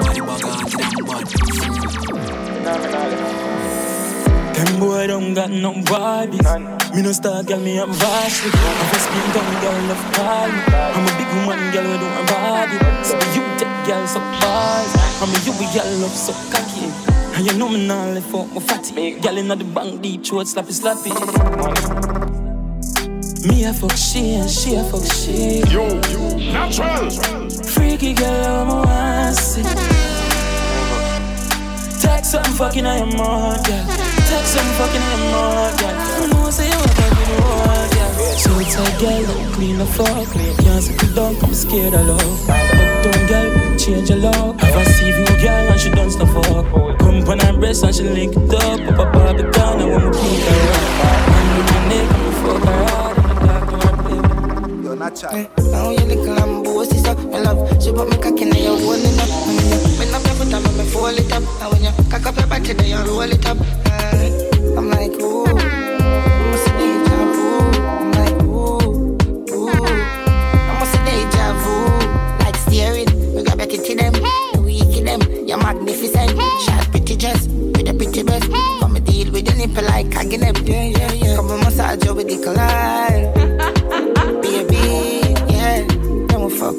Body 0.00 0.24
auntie, 0.24 0.72
damn 0.80 1.04
bad. 1.04 1.28
Them 4.62 4.78
boy 4.78 5.08
don't 5.08 5.34
got 5.34 5.50
no 5.50 5.72
body. 5.82 6.38
Me 6.94 7.02
no 7.02 7.10
star 7.10 7.42
girl, 7.42 7.58
me 7.58 7.80
am 7.80 7.92
vastly. 7.92 8.50
I'm 8.54 8.94
a 8.94 8.98
spin 9.02 9.26
gun 9.34 9.60
girl, 9.60 9.78
love 9.90 10.04
call 10.14 10.46
me. 10.46 10.60
I'm 10.70 11.02
a 11.02 11.12
big 11.18 11.26
woman 11.34 11.72
girl, 11.72 11.90
we 11.90 11.98
don't 11.98 12.12
have 12.14 12.28
body. 12.30 12.78
So 13.02 13.14
you 13.34 13.42
take 13.58 13.86
girl 13.86 14.06
so 14.06 14.20
bad. 14.20 14.86
I'm 15.20 15.34
a 15.34 15.38
you 15.42 15.52
girl 15.74 15.98
love 15.98 16.14
so 16.14 16.32
cocky. 16.52 16.86
And 17.34 17.44
you 17.44 17.58
know 17.58 17.68
me 17.68 17.88
now 17.88 18.06
left 18.12 18.30
for 18.30 18.46
my 18.46 18.60
fatty. 18.60 19.18
Girl 19.18 19.36
inna 19.36 19.56
the 19.56 19.64
bank 19.64 20.00
deep 20.00 20.24
throat 20.24 20.46
slappy 20.46 20.70
slappy. 20.78 21.10
Me 23.48 23.64
a 23.64 23.72
fuck 23.72 23.96
she 23.96 24.34
and 24.34 24.48
she 24.48 24.76
a 24.76 24.84
fuck 24.84 25.02
she. 25.12 25.58
Yo, 25.72 25.88
natural. 26.52 27.10
Freaky 27.66 28.14
girl, 28.14 28.70
I'm 28.70 28.88
a. 28.88 30.21
Text 32.22 32.44
some 32.44 32.54
fucking 32.54 32.86
I 32.86 32.98
am 32.98 33.18
on, 33.18 33.60
girl. 33.64 33.86
Text 34.30 34.54
some 34.54 34.70
fucking 34.78 35.02
I 35.02 35.12
am 35.18 35.34
on, 35.34 35.76
girl. 35.76 36.22
You 36.22 36.32
know 36.32 36.50
say 36.50 36.70
you 36.70 36.78
want 36.78 36.92
to 36.92 37.02
be 37.18 37.34
one, 37.42 37.90
girl. 37.90 38.12
So 38.38 38.50
it's 38.62 38.76
a 38.78 38.86
girl 39.02 39.52
clean 39.54 39.78
the 39.78 39.86
fuck. 39.86 40.30
Can't 40.62 40.84
sit 40.84 41.02
it 41.02 41.16
down, 41.16 41.34
I'm 41.42 41.52
scared 41.52 41.94
of 41.94 42.06
love. 42.06 42.48
Uptown 42.48 43.26
girl, 43.26 43.76
change 43.76 44.08
your 44.08 44.18
love. 44.20 44.60
Have 44.60 44.86
a 44.86 44.90
CV 44.90 45.26
girl 45.42 45.72
and 45.72 45.80
she 45.80 45.90
done 45.90 46.12
stuff 46.12 46.36
up. 46.36 46.98
Come 47.00 47.28
on 47.28 47.40
her 47.40 47.58
breast 47.58 47.82
and 47.82 47.92
she 47.92 48.04
link 48.04 48.36
it 48.36 48.54
up. 48.54 48.80
Up 48.80 49.00
a 49.00 49.18
Barbican, 49.18 49.80
I 49.80 49.86
want 49.90 50.14
to 50.14 50.20
clean 50.20 50.40
her 50.46 50.60
up. 50.70 51.28
And 51.28 51.58
with 51.58 51.66
my 51.74 51.88
neck, 51.88 52.08
I'm 52.08 52.32
fuck 52.38 52.62
her 52.62 52.84
hard. 52.84 52.91
Yo, 55.02 55.08
natural. 55.08 55.46
Now 55.70 55.90
you 55.90 56.04
little 56.06 56.36
lambo, 56.36 56.84
sister, 56.86 57.14
my 57.26 57.38
love. 57.40 57.82
She 57.82 57.92
put 57.92 58.08
me 58.08 58.16
cock 58.18 58.40
in 58.40 58.54
your 58.54 58.78
hole 58.78 58.92
in 58.92 59.18
up. 59.18 59.28
When 59.46 59.56
you 59.58 59.98
bend 59.98 60.14
up 60.14 60.22
your 60.24 60.34
foot 60.34 60.52
and 60.52 60.64
make 60.64 60.76
me 60.76 60.84
fold 60.90 61.18
it 61.18 61.32
up. 61.32 61.42
And 61.60 61.72
when 61.72 61.82
you 61.82 61.92
cock 62.08 62.26
up 62.26 62.36
your 62.36 62.46
body, 62.46 62.72
then 62.72 62.88
you 62.88 62.98
roll 63.10 63.22
it 63.22 63.46
up. 63.46 63.58
Uh, 63.58 64.78
I'm 64.78 64.90
like, 64.90 65.12
ooh, 65.20 65.46
I'm 65.46 65.58
a 66.54 66.58
deja 66.78 67.18
vu. 67.34 67.46
I'm 67.82 68.12
like, 68.12 68.42
ooh, 68.42 68.78
ooh, 69.50 69.74
I'm 70.70 70.82
a 70.82 70.86
deja 71.04 71.46
vu. 71.62 71.74
Like 72.44 72.56
steering, 72.56 73.34
we 73.34 73.42
got 73.42 73.58
back 73.58 73.74
into 73.74 73.94
them. 73.96 74.12
We 74.64 74.78
kill 74.92 75.04
them, 75.04 75.20
you're 75.46 75.58
magnificent. 75.58 76.30
Shot 76.62 76.90
pretty 76.92 77.16
dress, 77.16 77.46
with 77.48 77.88
a 77.88 77.94
pretty 77.94 78.22
breast. 78.22 78.48
Come 78.80 78.96
and 78.96 79.06
deal 79.06 79.32
with 79.32 79.46
the 79.46 79.54
nipple 79.54 79.84
like 79.84 80.12
hugging 80.14 80.40
them. 80.40 80.54
Yeah, 80.64 80.84
yeah, 80.84 81.12
yeah. 81.12 81.36
Come 81.36 81.50
and 81.50 81.64
massage 81.64 82.04
you 82.04 82.14
with 82.14 82.28
the 82.28 82.38
collide 82.42 82.81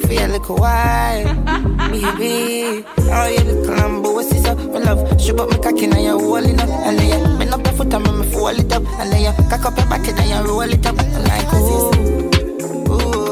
for 0.04 0.14
a 0.14 0.28
little 0.28 0.58
while, 0.58 1.26
baby. 1.90 2.86
Oh, 3.00 3.28
you 3.28 3.44
little 3.44 3.76
lambo, 3.76 4.14
what's 4.14 4.30
this 4.30 4.46
up? 4.46 4.58
My 4.58 4.80
love, 4.80 5.22
shoot 5.22 5.40
up 5.40 5.50
my 5.50 5.58
cocky 5.58 5.88
now 5.88 6.00
you're 6.00 6.20
rolling 6.20 6.60
up. 6.60 6.70
And 6.70 6.98
then 7.00 7.08
you 7.10 7.38
bend 7.38 7.54
up 7.54 7.66
your 7.66 7.74
foot 7.74 7.94
and 7.94 8.20
me 8.20 8.26
fold 8.32 8.60
it 8.60 8.72
up. 8.72 8.84
And 9.00 9.12
then 9.12 9.22
you 9.24 9.34
cock 9.50 9.66
up 9.66 9.78
your 9.78 9.88
body, 9.88 10.12
then 10.12 10.30
you 10.30 10.42
roll 10.48 10.62
it 10.62 10.86
up. 10.86 10.96
I'm 11.00 11.24
like, 11.24 11.48
oh, 11.54 11.92
ooh, 11.96 12.94
ooh, 12.94 13.23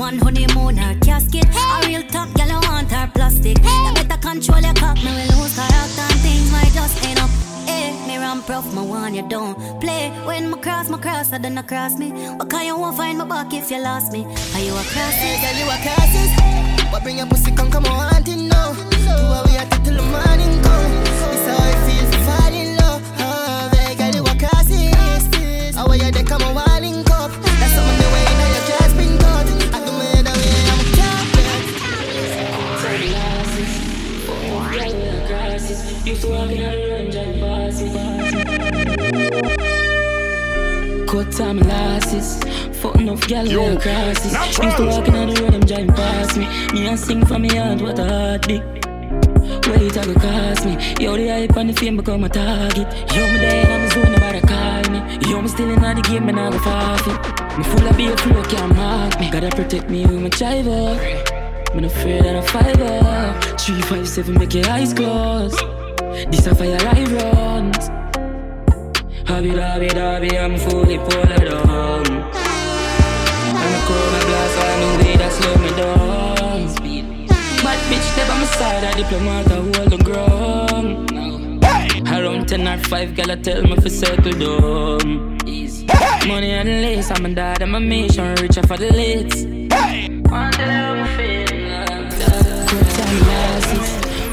one 0.00 0.16
honeymoon 0.18 0.78
or 0.78 0.94
casket. 1.00 1.44
A 1.44 1.86
real 1.86 2.02
top 2.04 2.32
girl, 2.32 2.50
I 2.50 2.58
want 2.66 2.90
her 2.90 3.06
plastic. 3.14 3.58
You 3.58 3.92
better 3.94 4.16
control 4.16 4.60
your 4.60 4.72
cock, 4.72 4.96
me 4.96 5.12
will 5.12 5.30
lose 5.36 5.54
character 5.54 6.06
and 6.08 6.20
things 6.24 6.50
might 6.50 6.72
just 6.72 7.04
end 7.04 7.20
up. 7.20 7.28
Eh, 7.68 7.92
me 8.08 8.16
ram 8.16 8.42
prof, 8.42 8.64
my 8.72 8.80
one 8.80 9.14
you 9.14 9.28
don't 9.28 9.54
play. 9.78 10.08
When 10.24 10.48
my 10.50 10.58
cross, 10.58 10.88
my 10.88 10.96
cross, 10.96 11.34
I 11.34 11.38
don't 11.38 11.54
know 11.54 11.62
cross 11.62 11.98
me. 11.98 12.08
But 12.38 12.48
can 12.48 12.64
you 12.64 12.78
won't 12.78 12.96
find 12.96 13.18
my 13.18 13.26
back 13.26 13.52
if 13.52 13.70
you 13.70 13.78
lost 13.82 14.10
me? 14.12 14.24
Are 14.54 14.60
you 14.66 14.72
a 14.72 14.84
cross? 14.92 15.14
Hey, 15.20 15.36
girl, 15.42 15.56
you 15.60 15.68
a 15.68 15.76
classes. 15.84 16.30
But 16.90 17.02
bring 17.02 17.18
your 17.18 17.26
pussy, 17.26 17.52
come, 17.52 17.70
come 17.70 17.84
on, 17.84 18.12
hunting 18.12 18.48
now. 18.48 18.72
Do 18.72 19.12
what 19.28 19.46
we 19.50 19.58
to 19.58 19.84
till 19.84 19.96
the 19.96 20.02
morning 20.02 20.62
come. 20.62 21.39
Used 44.50 44.76
to 44.76 44.86
walk 44.86 45.06
in 45.06 45.14
the 45.14 45.40
road, 45.40 45.52
them 45.52 45.60
drive 45.60 45.94
past 45.94 46.36
me. 46.36 46.44
Me 46.72 46.88
and 46.88 46.98
sing 46.98 47.24
for 47.24 47.38
me 47.38 47.48
heart, 47.48 47.80
what 47.80 47.98
a 47.98 48.04
heartbeat. 48.04 48.62
Wait, 49.70 49.96
I 49.96 50.04
go 50.04 50.14
cost 50.14 50.66
me. 50.66 50.76
Yo, 50.98 51.16
the 51.16 51.28
hype 51.28 51.56
and 51.56 51.70
the 51.70 51.72
fame 51.72 51.96
become 51.96 52.24
a 52.24 52.28
target. 52.28 52.86
Yo, 53.14 53.32
me 53.32 53.38
there 53.38 53.64
and 53.64 53.72
I'm 53.72 53.90
zone, 53.90 54.12
nobody 54.12 54.40
call 54.40 54.90
me. 54.90 55.30
Yo, 55.30 55.40
me 55.40 55.48
still 55.48 55.70
in 55.70 55.80
the 55.80 56.02
game, 56.02 56.28
and 56.28 56.40
I 56.40 56.50
go 56.50 56.58
forfeit. 56.58 57.58
Me 57.58 57.64
full 57.64 57.88
of 57.88 57.96
beer 57.96 58.16
flow, 58.16 58.42
can't 58.42 58.76
mark 58.76 59.20
me. 59.20 59.30
Gotta 59.30 59.50
protect 59.50 59.88
me 59.88 60.04
with 60.04 60.20
my 60.20 60.28
driver. 60.28 60.94
Me 61.74 61.82
not 61.82 61.84
afraid 61.84 62.26
of 62.26 62.44
a 62.44 62.48
fiver. 62.48 63.56
Three, 63.56 63.80
five, 63.82 64.08
seven, 64.08 64.34
make 64.34 64.52
your 64.52 64.68
eyes 64.68 64.92
close. 64.92 65.56
This 66.30 66.46
a 66.46 66.54
fire 66.54 66.76
I 66.76 67.04
runs. 67.04 67.88
Hobby, 69.28 69.50
hobby, 69.50 69.88
hobby, 69.88 70.36
I'm 70.36 70.58
fully 70.58 70.96
a 70.96 72.39
corona 73.90 74.20
blast, 74.26 74.58
I 74.58 74.80
know 74.80 74.92
way 74.98 75.16
that 75.16 75.32
slow 75.32 75.56
me 75.64 75.70
down. 75.80 76.66
Bad 77.64 77.80
bitch, 77.88 78.08
they 78.16 78.24
by 78.28 78.36
my 78.38 78.46
side, 78.58 78.84
a 78.84 78.90
diplomat, 78.96 79.50
I 79.50 79.54
hold 79.54 79.90
the 79.94 79.98
ground. 80.08 81.10
Around 82.08 82.48
10 82.48 82.68
or 82.68 82.78
5, 82.78 83.16
girl, 83.16 83.30
I 83.30 83.36
tell 83.36 83.62
me 83.62 83.76
for 83.76 83.90
circle 83.90 84.32
down. 84.32 85.38
Money 86.28 86.50
and 86.50 86.68
lace, 86.68 87.10
I'm 87.10 87.26
a 87.26 87.34
dad, 87.34 87.62
I'm 87.62 87.74
a 87.74 87.80
mission, 87.80 88.34
richer 88.36 88.62
for 88.66 88.76
the 88.76 88.90
lids. 88.92 89.44
One 90.30 90.50
day 90.52 90.62
I'm 90.62 91.06
feeling 91.16 91.66
Good 92.70 92.88
time 92.96 93.18
glasses 93.24 93.88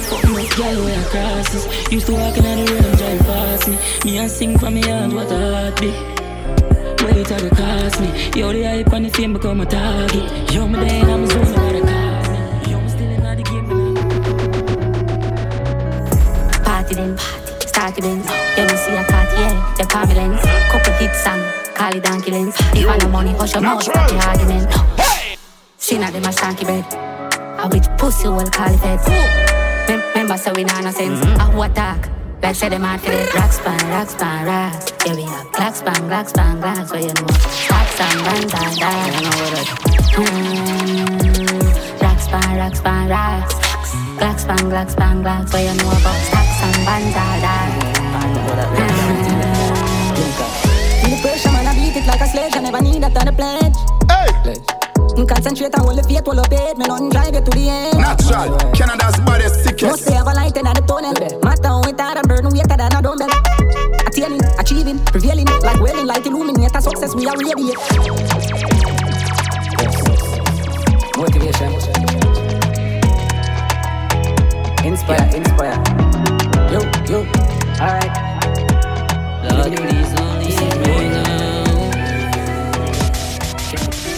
Fuck 0.08 0.24
my 0.26 0.46
girl 0.56 0.86
with 0.86 0.96
her 0.96 1.10
crosses 1.10 1.92
Used 1.92 2.06
to 2.06 2.14
walk 2.14 2.38
in 2.38 2.44
the 2.44 2.72
road 2.72 2.86
and 2.86 2.98
drive 2.98 3.20
past 3.22 3.68
me 3.68 3.78
Me 4.06 4.18
and 4.20 4.30
sing 4.30 4.60
for 4.60 4.70
me 4.70 4.82
heart 4.82 5.12
what 5.14 5.32
a 5.32 5.56
heartbeat 5.56 6.27
Wait 7.08 7.26
till 7.26 7.46
it 7.46 7.56
cost 7.56 8.00
me 8.02 8.08
Yo, 8.40 8.52
the 8.52 8.64
hype 8.64 8.92
and 8.94 9.06
the 9.06 9.10
fame 9.10 9.34
become 9.34 9.62
a 9.62 9.66
target 9.66 10.52
Yo, 10.52 10.68
me 10.68 10.80
there 10.80 11.06
I'm 11.06 11.26
zone 11.26 11.52
nobody 11.52 11.80
call 11.80 12.22
me 12.32 12.72
Yo, 12.72 12.80
me 12.82 12.90
still 12.90 13.12
in 13.12 13.24
the 13.24 13.44
game 13.44 13.68
Party 16.64 16.96
then, 16.96 17.18
start 17.60 17.98
it 17.98 18.02
then. 18.02 18.18
You 18.18 18.68
don't 18.68 18.78
see 18.78 18.92
a 18.92 19.04
cat, 19.06 19.30
yeah, 19.40 19.74
the 19.78 19.86
confidence. 19.86 20.42
Couple 20.72 20.94
hits 20.94 21.26
and 21.26 21.42
call 21.76 21.96
it 21.96 22.04
donkey 22.04 22.32
lens. 22.32 22.56
If 22.74 22.88
I 22.88 22.98
no 22.98 23.08
money, 23.08 23.32
hush 23.32 23.54
your 23.54 23.62
mouth, 23.64 23.84
stop 23.84 24.10
the 24.10 24.18
argument. 24.28 24.68
She 25.80 25.98
not 25.98 26.12
them 26.12 26.24
a 26.24 26.28
stanky 26.30 26.66
bed. 26.66 26.86
A 27.60 27.70
which 27.70 27.88
pussy 27.98 28.28
will 28.28 28.50
call 28.50 28.74
it 28.74 28.80
feds. 28.80 29.08
Mem- 29.88 30.04
Remember, 30.14 30.38
so 30.38 30.52
we 30.54 30.66
nah 30.66 30.82
no 30.82 30.92
sense. 30.92 31.20
Mm-hmm. 31.22 31.40
A 31.40 31.46
who 31.46 31.62
attack, 31.64 32.10
Like 32.42 32.56
say 32.56 32.70
them 32.70 32.84
hard 32.84 33.02
for 33.02 33.12
it. 33.12 33.34
Rocks 33.34 33.60
pan, 33.60 33.90
rocks 33.90 34.16
pan, 34.16 34.46
rocks. 34.46 34.94
Yeah, 35.06 35.16
we 35.16 35.24
have 35.24 35.48
glocks 35.48 35.84
pan, 35.84 35.96
glocks 36.08 36.34
pan, 36.34 36.62
glocks. 36.62 36.88
So 36.90 36.96
you 36.98 37.14
know, 37.14 37.26
rocks 37.70 38.00
and 38.00 38.24
bands 38.24 38.54
and 38.54 38.78
that. 38.78 39.10
You 39.14 39.22
know 39.26 39.38
what 39.42 39.54
it. 39.58 39.68
Mm, 41.34 42.02
rocks 42.02 42.28
pan, 42.28 42.58
rocks 42.58 42.82
pan, 42.82 43.10
rocks. 43.10 43.56
Glocks 44.18 44.46
pan, 44.48 44.70
glocks 44.70 44.96
pan, 44.96 45.24
glocks. 45.24 45.50
So 45.50 45.58
you 45.58 45.74
know 45.76 45.90
about 45.90 46.22
stacks 46.30 46.62
and 46.62 46.86
bands 46.86 47.16
and 47.18 47.42
that. 47.44 47.70
Feel 51.02 51.10
the 51.10 51.18
pressure, 51.22 51.52
man, 51.52 51.68
I 51.68 51.74
beat 51.74 51.98
it 51.98 52.06
like 52.06 52.22
a 52.22 52.28
sledge. 52.28 52.56
I 52.56 52.60
never 52.62 52.82
need 52.82 53.02
that 53.04 53.18
on 53.18 53.26
the 53.26 53.34
pledge. 53.34 53.76
Hey! 54.10 54.28
Concentrate 55.26 55.74
on 55.74 55.82
all 55.82 55.96
the 55.96 56.04
faith, 56.04 56.28
all 56.28 56.36
the 56.36 56.44
paid. 56.44 56.78
Me 56.78 56.86
nothing 56.86 57.10
drive 57.10 57.34
you 57.34 57.42
to 57.42 57.50
the 57.50 57.70
end. 57.70 57.98
Natural, 57.98 58.56
Canada's 58.72 59.20
baddest 59.26 59.64
sickest. 59.64 60.06
Must 60.06 60.10
have 60.10 60.28
a 60.28 60.34
light 60.34 60.56
in 60.56 60.64
the 60.66 60.74
tunnel. 60.88 61.47
Attaining, 64.88 65.02
achieving, 65.02 65.46
prevailing, 65.46 65.46
like 65.64 65.82
welling, 65.82 66.08
like 66.08 66.26
illuminate 66.26 66.76
a 66.76 66.82
success 66.82 67.14
we 67.14 67.28
are 67.28 67.36
radiate. 67.36 67.78
Motivation. 71.18 71.74
Inspire, 74.86 75.30
inspire. 75.36 75.78
Yo, 76.72 76.80
yo. 77.10 77.20
Alright. 77.82 78.14
Lord, 79.44 79.76
please 79.76 80.14
don't 80.14 80.40
leave 80.40 80.78
me 80.80 81.10
now. 81.10 81.64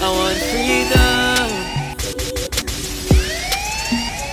I 0.02 0.08
want 0.18 0.38
freedom. 0.50 1.50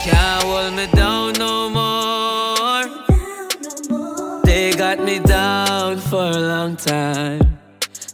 Can't 0.05 0.43
hold 0.43 0.75
me 0.75 0.87
down 0.95 1.33
no 1.39 1.71
more. 1.71 1.86
Me 5.07 5.21
down 5.21 5.99
for 5.99 6.21
a 6.21 6.41
long 6.41 6.75
time. 6.75 7.41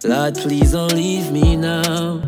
Lord, 0.05 0.35
please 0.35 0.73
don't 0.73 0.93
leave 0.93 1.33
me 1.33 1.57
now. 1.57 2.21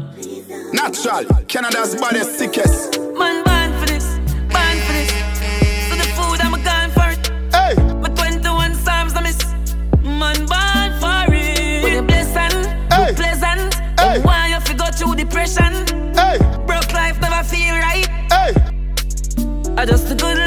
Natural, 0.72 1.26
Canada's 1.46 1.94
baddest 1.96 2.38
sickest. 2.38 2.98
Man, 2.98 3.44
born 3.44 3.78
for 3.78 3.86
this, 3.92 4.06
born 4.54 4.76
for 4.86 4.94
this. 4.96 5.10
So 5.88 5.96
the 6.00 6.08
food, 6.16 6.40
I'm 6.40 6.56
gone 6.64 6.90
for 6.96 7.10
it. 7.12 7.26
Hey! 7.54 7.74
My 8.00 8.08
21 8.08 8.74
Psalms, 8.74 9.14
I 9.14 9.20
miss. 9.20 9.44
Man, 10.02 10.46
born 10.46 10.90
for 10.98 11.34
it. 11.34 11.84
With 11.84 11.96
the 11.98 12.02
blessing, 12.06 12.64
hey. 12.90 13.12
pleasant. 13.14 13.74
Hey. 14.00 14.20
Why 14.22 14.48
you 14.48 14.60
fi 14.60 14.72
go 14.72 14.86
through 14.86 15.16
depression? 15.16 15.72
Hey. 16.14 16.38
Broke 16.66 16.90
life 16.94 17.20
never 17.20 17.44
feel 17.44 17.74
right. 17.74 18.08
Hey. 18.32 18.54
I 19.76 19.84
just 19.84 20.10
a 20.10 20.14
good 20.14 20.38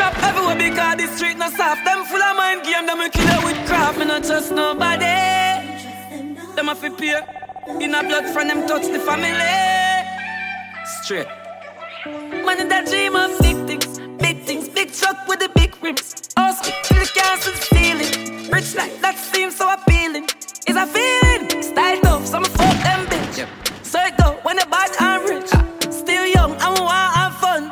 Shop 0.00 0.16
everywhere 0.22 0.56
because 0.56 0.96
the 0.96 1.06
street 1.14 1.36
not 1.36 1.52
soft. 1.52 1.84
Them 1.84 2.06
full 2.06 2.22
of 2.22 2.34
mind 2.34 2.62
game, 2.62 2.86
them 2.86 3.00
a 3.00 3.10
killer 3.10 3.44
with 3.44 3.68
craft. 3.68 3.98
Me 3.98 4.06
not 4.06 4.24
trust 4.24 4.50
nobody. 4.50 5.04
Them 6.56 6.70
a 6.70 6.74
fi 6.74 6.88
pay. 6.88 7.20
In 7.84 7.94
a 7.94 8.02
blood 8.02 8.24
from 8.32 8.48
them 8.48 8.66
touch 8.66 8.86
the 8.90 8.98
family. 8.98 9.36
Straight. 11.02 11.26
Man 12.46 12.60
in 12.60 12.68
that 12.70 12.86
dream 12.86 13.14
of 13.14 13.38
big 13.40 13.58
things, 13.66 13.98
big 14.16 14.42
things, 14.44 14.70
big 14.70 14.90
truck 14.90 15.28
with 15.28 15.40
the 15.40 15.50
big 15.54 15.76
rims. 15.82 16.14
All 16.34 16.44
House 16.44 16.62
till 16.62 16.98
the 16.98 17.10
castle 17.14 17.52
ceiling. 17.68 18.50
Rich 18.50 18.74
life 18.76 18.98
that 19.02 19.18
seems 19.18 19.56
so 19.56 19.70
appealing. 19.70 20.26
Is 20.66 20.76
a 20.76 20.86
feeling, 20.86 21.62
style 21.62 22.00
tough, 22.00 22.26
so 22.26 22.38
I'ma 22.38 22.48
fuck 22.48 22.76
them 22.84 23.06
bitch. 23.06 23.84
So 23.84 23.98
it 24.00 24.16
go 24.16 24.40
when 24.44 24.56
the 24.56 24.66
bad 24.70 24.92
and 24.98 25.28
rich. 25.28 25.50
Still 25.92 26.24
young, 26.24 26.56
I'm 26.58 26.72
want 26.82 27.14
have 27.16 27.36
fun. 27.36 27.62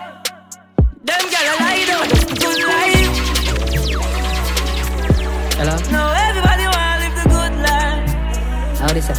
Them 1.09 1.21
gyal 1.33 1.59
a 1.59 1.63
lie 1.63 1.85
down, 1.87 2.18
Hello? 5.59 5.75
No, 5.91 6.13
everybody 6.15 6.63
wanna 6.71 7.03
live 7.03 7.15
the 7.19 7.27
good 7.35 7.55
life. 7.67 8.79
How 8.79 8.93
this 8.93 9.11
is? 9.11 9.19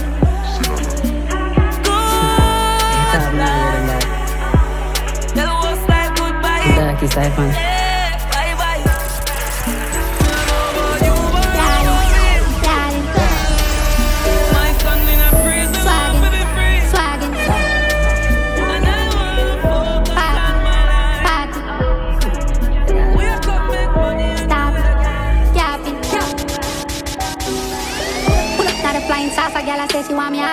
Good 1.84 3.34
life. 3.36 4.08
Tell 5.36 5.52
worst 5.64 5.84
life 5.90 6.16
goodbye. 6.16 6.76
Darkest 6.78 7.16
life, 7.18 7.38
man. 7.38 7.79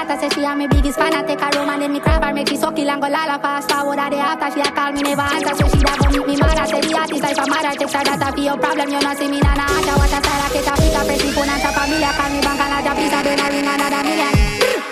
She 0.07 0.15
want 0.15 0.15
me 0.15 0.15
hot. 0.15 0.17
I 0.17 0.17
say 0.17 0.29
she 0.35 0.45
am 0.45 0.59
my 0.59 0.67
biggest 0.67 0.99
fan. 0.99 1.15
I 1.15 1.23
take 1.23 1.41
her 1.41 1.59
home 1.59 1.69
and 1.69 1.83
then 1.83 1.93
me 1.93 2.01
crab 2.01 2.25
her, 2.25 2.33
make 2.33 2.49
she 2.49 2.57
suck 2.57 2.79
it 2.79 2.87
and 2.87 3.01
go 3.01 3.09
lala 3.09 3.39
fast 3.39 3.71
forward. 3.71 3.99
The 3.99 4.17
after 4.17 4.51
she 4.55 4.61
a 4.61 4.71
call 4.73 4.93
me 4.93 5.03
never 5.03 5.23
answer, 5.23 5.55
so 5.55 5.69
she 5.69 5.83
da 5.83 5.97
go 5.97 6.11
meet 6.11 6.27
me 6.27 6.37
mad. 6.37 6.59
I 6.59 6.67
say 6.67 6.81
the 6.81 6.97
artist 6.97 7.23
life 7.23 7.39
a 7.39 7.47
matter. 7.47 7.79
Text 7.79 7.95
her 7.95 8.05
that 8.05 8.23
I 8.23 8.31
feel 8.33 8.45
your 8.45 8.59
problem. 8.59 8.89
You 8.89 9.01
know 9.01 9.15
see 9.15 9.29
me 9.29 9.41
na 9.41 9.55
na 9.55 9.67
answer. 9.67 9.97
What 9.97 10.13
a 10.13 10.19
style 10.23 10.43
I 10.43 10.49
get 10.53 10.67
a 10.67 10.75
pick 10.77 10.97
up, 10.97 11.07
press 11.07 11.23
the 11.23 11.29
phone 11.35 11.49
and 11.49 11.61
chop 11.63 11.77
a 11.77 11.83
million. 11.91 12.13
Call 12.17 12.31
me 12.31 12.41
bank 12.41 12.61
and 12.61 12.75
I 12.75 12.79
drop 12.83 12.97
this 12.97 13.13
and 13.13 13.27
then 13.27 13.41
I 13.41 13.47
ring 13.51 13.67
another 13.67 14.03
million. 14.07 14.35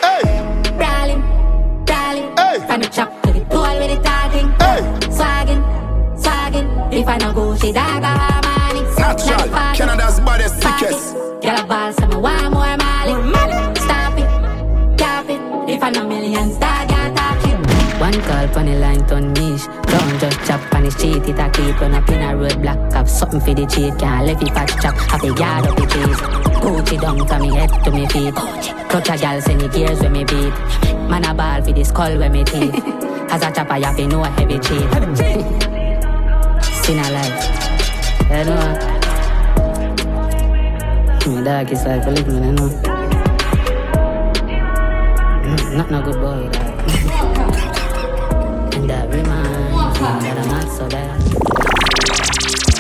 Hey! 0.05 0.23
Brawling, 0.79 1.23
brawling. 1.87 2.29
Hey! 2.35 2.57
From 2.67 2.79
the 2.83 2.89
chop 2.91 3.09
to 3.23 3.29
the 3.33 3.43
toll 3.53 3.75
with 3.79 3.91
the 3.95 3.99
talking. 4.03 4.49
Hey! 4.59 4.81
Swagging, 5.15 5.63
swagging. 6.19 6.69
If 6.93 7.09
I 7.09 7.17
no 7.19 7.33
go, 7.33 7.55
she 7.57 7.71
dog 7.73 8.03
a 8.03 8.13
harmony. 8.13 8.83
Natural, 8.99 9.47
Canada's 9.75 10.19
baddest 10.21 10.59
sickest. 10.63 11.15
Girl, 11.43 11.61
a 11.61 11.63
ball, 11.67 11.93
so 11.93 12.07
me 12.09 12.17
want 12.17 12.53
more 12.53 12.84
call 18.27 18.65
the 18.65 18.75
line 18.79 19.07
turn 19.07 19.33
niche. 19.33 19.67
Don't 19.87 20.19
just 20.21 20.39
chop 20.47 20.75
on 20.75 20.85
the 20.85 20.91
street, 20.91 21.23
it 21.29 21.39
a 21.39 21.51
keep 21.51 21.81
run 21.81 21.95
up 21.95 22.09
in 22.09 22.23
a 22.23 22.37
road 22.37 22.61
block. 22.63 22.79
Have 22.93 23.09
something 23.11 23.41
for 23.41 23.55
the 23.55 23.67
cheat, 23.67 23.99
can't 23.99 24.27
let 24.27 24.43
it 24.43 24.49
patch 24.55 24.73
chop. 24.83 24.95
Have 25.11 25.25
a 25.25 25.27
yard 25.29 25.67
up 25.67 25.77
the 25.77 25.87
trees. 25.87 26.19
Gucci 26.63 27.01
down 27.01 27.27
from 27.27 27.43
me 27.43 27.55
head 27.55 27.71
to 27.85 27.91
me 27.91 28.07
feet. 28.07 28.35
Touch 28.35 29.09
a 29.11 29.17
gal, 29.19 29.41
send 29.41 29.61
the 29.61 29.69
gears 29.69 30.01
when 30.01 30.13
me 30.13 30.25
beat. 30.25 30.55
Man 31.09 31.25
a 31.25 31.35
ball 31.35 31.63
for 31.63 31.73
the 31.73 31.85
skull 31.85 32.19
when 32.19 32.33
me 32.33 32.45
teeth. 32.45 32.75
As 33.31 33.43
a 33.43 33.51
chopper, 33.53 33.77
you 33.77 33.85
have 33.85 33.97
to 33.97 34.07
know 34.07 34.23
heavy 34.23 34.59
cheat. 34.59 34.89
Sin 36.85 36.99
a 36.99 37.11
life. 37.11 37.37
You 38.31 38.45
know. 38.45 38.91
My 41.27 41.43
dog 41.43 41.73
is 41.73 41.85
like 41.85 42.05
a 42.07 42.11
living, 42.11 42.45
you 42.45 42.53
know. 42.53 42.69
Mm, 45.45 45.77
Not 45.77 45.91
no 45.91 46.03
good 46.03 46.21
boy, 46.21 46.49
dog. 48.87 48.91
And 48.91 48.91
that 48.91 49.09
reminds 49.15 50.01
me 50.01 50.29
that 50.29 50.39
I'm 50.39 50.49
not 50.49 50.69
so 50.77 50.89
bad. 50.89 51.21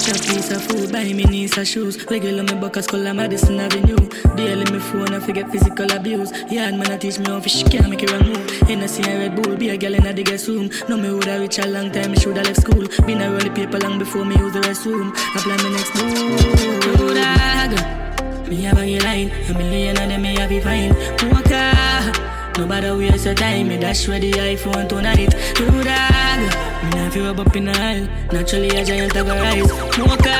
Chop 0.04 0.20
piece 0.20 0.50
of 0.50 0.62
food, 0.64 0.92
buy 0.92 1.04
me 1.04 1.24
niece 1.24 1.56
of 1.56 1.66
shoes. 1.66 2.04
Regular 2.10 2.42
me 2.42 2.54
buckets, 2.54 2.86
color 2.86 3.14
Madison 3.14 3.58
Avenue. 3.58 3.96
Daily 4.36 4.70
me 4.70 4.78
phone, 4.78 5.14
I 5.14 5.20
forget 5.20 5.50
physical 5.50 5.90
abuse. 5.92 6.30
Yeah, 6.50 6.70
man, 6.72 6.90
I 6.90 6.98
teach 6.98 7.18
me 7.18 7.26
how 7.26 7.40
fish 7.40 7.62
can't 7.64 7.88
make 7.88 8.02
it 8.02 8.10
wrong 8.10 8.24
move. 8.24 8.50
Hennessy 8.68 9.02
and 9.02 9.18
Red 9.18 9.42
Bull, 9.42 9.56
be 9.56 9.70
a 9.70 9.76
girl 9.76 9.94
in 9.94 10.06
a 10.06 10.12
guest 10.12 10.48
room. 10.48 10.70
No 10.88 10.96
me 10.96 11.10
woulda 11.10 11.40
reach 11.40 11.58
a 11.58 11.66
long 11.66 11.90
time, 11.90 12.10
me 12.10 12.18
shoulda 12.18 12.42
left 12.42 12.60
school. 12.60 12.86
Been 13.06 13.22
a 13.22 13.30
roll 13.30 13.50
paper 13.54 13.78
long 13.78 13.98
before 13.98 14.24
me 14.24 14.36
use 14.36 14.52
the 14.52 14.60
restroom. 14.60 15.10
Apply 15.34 15.56
me 15.62 15.70
next 15.70 15.94
move. 15.94 16.98
Do 16.98 17.14
that. 17.14 18.48
Me 18.48 18.62
have 18.62 18.78
a 18.78 18.98
line, 19.00 19.30
a 19.48 19.54
million 19.54 19.96
of 19.96 20.08
them 20.08 20.22
me 20.22 20.36
have 20.36 20.50
be 20.50 20.60
fine. 20.60 20.94
Walker. 21.30 22.23
Nobody 22.56 22.90
waste 22.90 23.24
your 23.26 23.34
time, 23.34 23.66
me 23.66 23.76
dash 23.78 24.06
ready 24.06 24.30
iPhone 24.30 24.88
tonight. 24.88 25.30
Do 25.56 25.66
that. 25.82 26.38
Me 26.84 26.90
not 27.00 27.12
feel 27.12 27.40
up 27.40 27.56
in 27.56 27.64
the 27.64 27.72
aisle. 27.72 28.06
Naturally 28.30 28.68
a 28.68 28.84
giant 28.84 29.16
of 29.16 29.26
a 29.26 29.34
rise. 29.34 29.70
Mocha. 29.98 30.36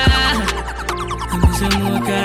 I'm 1.35 1.42
a 1.42 1.79
mocha. 1.83 2.20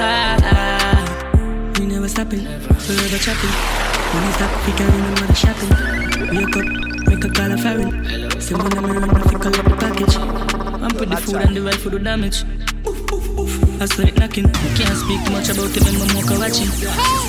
Ah, 0.00 0.38
ah. 0.42 1.74
We 1.78 1.84
never 1.84 2.08
stopping, 2.08 2.46
forever 2.80 3.18
chopping. 3.18 3.52
When 4.14 4.24
you 4.24 4.32
stop, 4.32 4.52
we 4.64 4.72
can 4.72 4.86
remember 4.86 5.26
the 5.26 5.34
shopping. 5.34 5.70
Wake 6.32 6.56
up, 6.56 6.66
make 7.06 7.24
a 7.24 7.28
call 7.28 7.52
a 7.52 7.58
foreign. 7.58 8.40
Say 8.40 8.54
when 8.54 8.72
I'm 8.72 8.86
around, 8.86 9.10
I 9.10 9.22
pick 9.22 9.44
up 9.44 9.52
the 9.52 9.76
package. 9.84 10.16
I'm 10.16 10.90
put 10.92 11.10
the 11.10 11.16
food 11.18 11.42
and 11.42 11.54
the 11.54 11.60
right 11.60 11.74
for 11.74 11.90
the 11.90 11.98
damage. 11.98 12.42
I 13.82 13.84
saw 13.84 14.02
it 14.02 14.16
knocking. 14.18 14.48
Can't 14.48 14.96
speak 14.96 15.20
much 15.30 15.50
about 15.50 15.76
it 15.76 15.84
when 15.84 15.98
my 15.98 16.14
mocha 16.14 16.38
watching. 16.40 17.23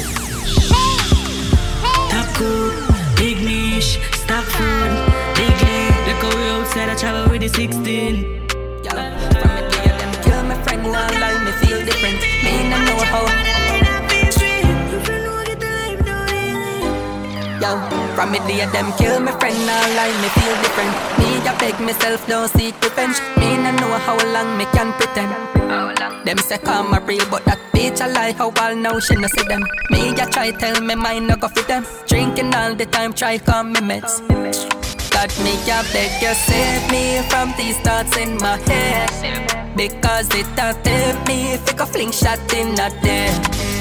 Cool, 2.35 2.71
big 3.15 3.37
niche, 3.41 3.97
stock 4.11 4.43
food, 4.43 4.91
big 5.35 5.55
I 6.89 6.95
travel 6.95 7.31
with 7.31 7.41
the 7.41 7.47
16. 7.47 8.41
Yo, 8.83 8.91
from 8.91 9.51
a 9.51 9.69
day 9.71 9.87
them 9.87 10.13
kill 10.21 10.43
my 10.43 10.61
friend, 10.63 10.83
now 10.83 11.07
lie 11.21 11.43
me 11.45 11.51
feel 11.63 11.79
different. 11.85 12.19
Me 12.43 12.69
no 12.69 12.77
know 12.83 12.99
how. 13.05 13.25
Yo, 17.61 18.04
from 18.15 18.33
a 18.33 18.39
day 18.47 18.65
them 18.71 18.91
kill 18.97 19.19
my 19.19 19.31
friend, 19.39 19.57
now 19.67 19.83
lie 19.97 20.15
me 20.21 20.29
feel 20.39 20.55
different. 20.63 20.93
Me 21.19 21.27
I 21.43 21.53
beg 21.59 21.79
myself, 21.79 22.25
don't 22.27 22.49
seek 22.49 22.75
revenge. 22.81 23.19
Me 23.37 23.57
no 23.57 23.71
know 23.79 23.93
how 24.07 24.17
long 24.33 24.57
me 24.57 24.65
can 24.73 24.93
pretend. 24.93 25.31
Them 26.25 26.37
say 26.37 26.57
come 26.57 26.93
a 26.93 26.99
real, 27.01 27.25
but 27.29 27.43
that 27.45 27.59
bitch 27.73 28.03
a 28.03 28.07
lie. 28.07 28.31
How 28.31 28.51
all 28.61 28.75
now 28.75 28.99
she 28.99 29.15
no 29.15 29.27
see 29.27 29.43
them. 29.43 29.63
Me 29.91 30.09
I 30.11 30.25
try 30.31 30.51
tell 30.51 30.81
me 30.81 30.95
mind 30.95 31.27
no 31.27 31.35
go 31.35 31.49
fit 31.49 31.67
them. 31.67 31.85
Drinking 32.07 32.55
all 32.55 32.73
the 32.73 32.85
time, 32.85 33.13
try 33.13 33.37
calm 33.37 33.73
me 33.73 33.81
meds. 33.81 34.21
God, 35.11 35.31
me 35.43 35.53
I 35.71 35.83
beg 35.93 36.21
you 36.21 36.33
save 36.47 36.91
me 36.91 37.21
from 37.29 37.53
these 37.57 37.77
thoughts 37.79 38.17
in 38.17 38.35
my 38.37 38.57
head 38.67 39.09
Because 39.77 40.27
it 40.35 40.45
a 40.59 40.73
tempt 40.83 41.27
me 41.27 41.53
if 41.53 41.65
you 41.69 41.77
go 41.77 41.85
fling 41.85 42.11
shot 42.11 42.53
in 42.53 42.77
a 42.77 42.89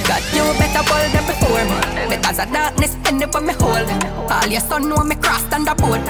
God, 0.09 0.23
you 0.35 0.45
better 0.59 0.85
bold 0.89 1.11
than 1.13 1.25
before. 1.27 1.65
Me 2.09 2.17
Because 2.17 2.39
of 2.39 2.53
darkness 2.53 2.97
anywhere 3.07 3.43
me 3.43 3.55
hold. 3.55 3.89
All 4.31 4.49
your 4.49 4.61
son 4.61 4.89
know 4.89 5.03
me 5.05 5.17
crossed 5.17 5.53
on 5.53 5.65
the 5.65 5.75
boat. 5.75 6.05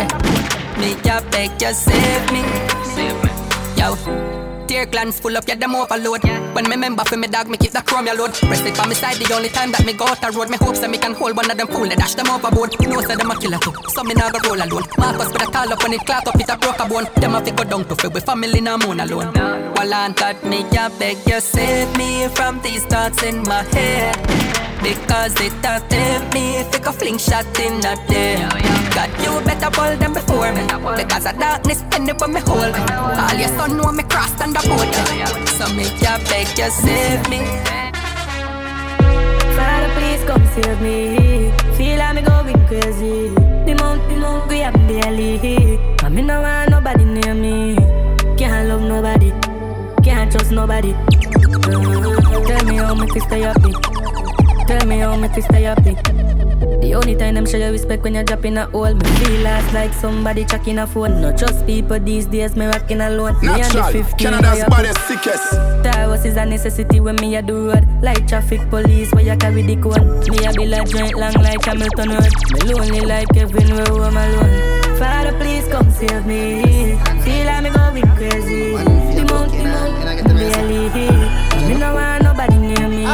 Me 0.79 0.97
I 1.11 1.21
beg 1.31 1.63
you 1.63 1.73
save 1.73 2.33
me. 2.33 2.43
save 2.95 3.19
me. 3.25 3.31
Yo 3.77 4.44
Tear 4.66 4.87
glands 4.87 5.20
full 5.20 5.37
up, 5.37 5.46
yeah, 5.46 5.57
them 5.57 5.74
overload. 5.74 6.22
When 6.55 6.68
me 6.68 6.77
member 6.77 7.05
for 7.05 7.16
me 7.16 7.29
dog, 7.29 7.48
me 7.48 7.57
keep 7.59 7.72
the 7.72 7.81
chrome 7.81 8.07
load. 8.07 8.33
Rest 8.44 8.64
it 8.64 8.77
by 8.77 8.87
me 8.87 8.94
side, 8.94 9.16
the 9.16 9.35
only 9.35 9.48
time 9.48 9.72
that 9.72 9.85
me 9.85 9.92
go 9.92 10.07
out 10.07 10.20
the 10.20 10.31
road. 10.31 10.48
Me 10.50 10.57
hope 10.57 10.77
so 10.77 10.88
me 10.88 10.98
can 10.98 11.12
hold 11.14 11.37
one 11.37 11.50
of 11.50 11.57
them 11.57 11.66
fool, 11.68 11.88
they 11.88 11.96
dash 11.96 12.14
them 12.14 12.29
overboard. 12.29 12.74
No, 12.81 13.00
say 13.03 13.16
them 13.16 13.31
a 13.31 13.38
killer 13.38 13.59
too, 13.59 13.72
so 13.88 14.03
me 14.05 14.14
nah 14.14 14.31
go 14.31 14.38
roll 14.48 14.62
alone. 14.62 14.85
Marcus 14.98 15.31
put 15.33 15.42
a 15.42 15.46
call 15.46 15.72
up 15.72 15.83
when 15.83 15.92
it 15.92 16.00
clock 16.07 16.27
up, 16.27 16.37
it 16.40 16.48
a 16.48 16.57
broke 16.57 16.81
a 16.81 16.88
bone. 16.88 17.07
Them 17.16 17.35
a 17.35 17.44
fi 17.44 17.50
go 17.50 17.64
down 17.64 17.85
to 17.85 17.94
feel 17.96 18.11
with 18.11 18.24
family, 18.24 18.61
nah 18.61 18.79
moon 18.79 19.00
alone. 19.00 19.33
While 19.74 20.14
that, 20.14 20.42
me 20.44 20.64
I 20.64 20.88
beg 20.98 21.18
you 21.27 21.40
save 21.40 21.96
me 21.96 22.29
from 22.29 22.61
these 22.62 22.85
thoughts 22.87 23.22
in 23.22 23.42
my 23.42 23.62
head. 23.62 24.74
Because 24.85 25.40
it 25.40 25.53
a 25.64 25.81
tempt 25.88 26.35
me 26.35 26.59
if 26.61 26.70
go 26.85 26.92
fling 26.92 27.16
shot 27.16 27.59
in 27.59 27.81
a 27.85 27.97
day 28.07 28.37
God, 28.94 29.11
you 29.25 29.33
better 29.44 29.70
bold 29.70 29.99
them 29.99 30.12
before 30.12 30.53
me 30.53 30.62
Because 30.97 31.25
of 31.25 31.38
darkness, 31.38 31.83
anywhere 31.92 32.29
me 32.29 32.40
hold 32.40 32.75
All 33.18 33.35
your 33.35 33.49
son 33.57 33.77
know 33.79 33.90
me 33.92 34.03
crossed 34.05 34.40
on 34.42 34.53
the 34.53 34.61
border 34.68 35.49
So 35.57 35.73
me 35.75 35.85
ya 36.05 36.18
beg 36.29 36.59
you 36.59 36.70
save 36.70 37.29
me 37.31 37.40
Father, 39.57 39.88
please 39.94 40.25
come 40.25 40.44
save 40.49 40.81
me. 40.81 41.53
Feel 41.77 41.99
like 41.99 42.16
me 42.16 42.23
going 42.23 42.66
crazy. 42.66 43.29
The 43.66 43.77
mountain 43.79 44.20
hungry, 44.20 44.64
I'm 44.64 44.73
barely. 44.88 45.79
I 46.03 46.09
me 46.09 46.23
no 46.23 46.42
want 46.42 46.70
nobody 46.70 47.05
near 47.05 47.35
me. 47.35 47.77
Can't 48.37 48.68
love 48.68 48.83
nobody. 48.83 49.31
Can't 50.03 50.31
trust 50.33 50.51
nobody. 50.51 50.92
Tell 52.49 52.64
me 52.66 52.77
how 52.77 52.94
me 52.94 53.07
to 53.07 53.20
stay 53.20 53.42
happy. 53.42 54.04
Tell 54.66 54.87
me 54.87 54.98
how 54.98 55.16
me 55.16 55.29
to 55.29 55.42
stay 55.42 55.62
happy. 55.62 55.94
The 56.81 56.94
only 56.94 57.14
time 57.16 57.35
them 57.35 57.46
show 57.46 57.57
you 57.59 57.70
respect 57.70 58.03
when 58.03 58.14
you're 58.14 58.24
dropping 58.24 58.57
a 58.57 58.66
hole. 58.66 58.94
Me 58.94 59.05
feel 59.05 59.40
last 59.42 59.72
like 59.74 59.92
somebody 59.92 60.44
checking 60.44 60.79
a 60.79 60.87
phone. 60.87 61.20
No 61.20 61.37
trust 61.37 61.66
people 61.66 61.98
these 62.00 62.27
days, 62.27 62.57
me 62.57 62.66
rocking 62.66 63.00
alone. 63.00 63.35
Me 63.40 63.48
and 63.48 63.64
the 63.72 63.79
Natural, 63.81 64.05
15 64.05 64.18
Canada's 64.18 64.55
way 64.55 64.61
up. 64.62 64.70
baddest 64.70 65.00
sickest. 65.09 65.48
Star 65.85 66.09
Wars 66.09 66.24
is 66.24 66.37
a 66.37 66.44
necessity 66.46 67.00
when 67.00 67.16
me 67.16 67.37
a 67.37 67.42
do 67.42 67.68
road 67.68 67.87
Like 68.03 68.27
traffic 68.27 68.61
police 68.70 69.12
where 69.12 69.22
you 69.22 69.37
carry 69.37 69.61
the 69.61 69.77
code 69.77 70.00
Me 70.31 70.46
a 70.46 70.53
be 70.55 70.66
like 70.66 70.88
joint 70.88 71.14
long 71.14 71.35
like 71.35 71.62
Hamilton 71.62 72.09
Road 72.09 72.33
Me 72.55 72.72
lonely 72.72 73.00
like 73.03 73.29
Kevin 73.35 73.68
where 73.74 74.03
I'm 74.03 74.16
alone 74.16 74.96
Father 74.98 75.37
please 75.38 75.68
come 75.68 75.90
save 75.90 76.24
me 76.24 76.96
Feel 77.22 77.44
like 77.44 77.64
me 77.64 77.70
going 77.70 78.09
crazy 78.16 78.72
The 78.72 79.27
mountain 79.29 79.64
mountain 79.64 80.37
barely 80.37 81.68
Me 81.68 81.74
no 81.79 81.94
want 81.94 82.22
nobody 82.22 82.57
near 82.57 82.88
me 82.88 83.05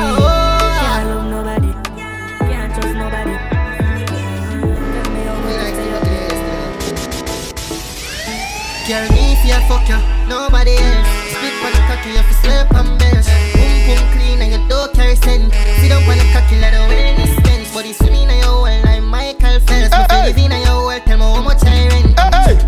Girl, 8.90 9.07
me 9.14 9.37
fi 9.38 9.53
a 9.55 9.61
fuck 9.68 9.87
ya, 9.88 10.03
nobody 10.26 10.74
else. 10.74 11.07
Split 11.31 11.55
on 11.62 11.70
the 11.70 11.83
cocky, 11.87 12.11
you 12.11 12.22
fi 12.26 12.35
slap 12.42 12.74
and 12.74 12.98
bench. 12.98 13.26
Boom 13.55 13.74
boom 13.87 14.03
clean 14.11 14.42
and 14.42 14.50
you 14.50 14.68
don't 14.68 14.92
carry 14.92 15.14
scent. 15.14 15.46
Sit 15.79 15.92
up 15.92 16.03
on 16.11 16.18
the 16.18 16.26
cocky 16.35 16.59
like 16.59 16.74
the 16.74 16.83
wellness 16.90 17.40
bench. 17.44 17.72
Body 17.72 17.92
swimming 17.92 18.29
in 18.29 18.38
your 18.42 18.62
well 18.62 18.83
like 18.83 19.05
Michael 19.05 19.61
Phelps. 19.61 19.94
Me 19.94 20.03
fi 20.11 20.26
live 20.26 20.38
in 20.38 20.50
your 20.66 20.87
well, 20.87 21.00
tell 21.07 21.18
me 21.18 21.22
how 21.22 21.40
much 21.40 21.62
I 21.62 21.87
rent. 21.87 22.16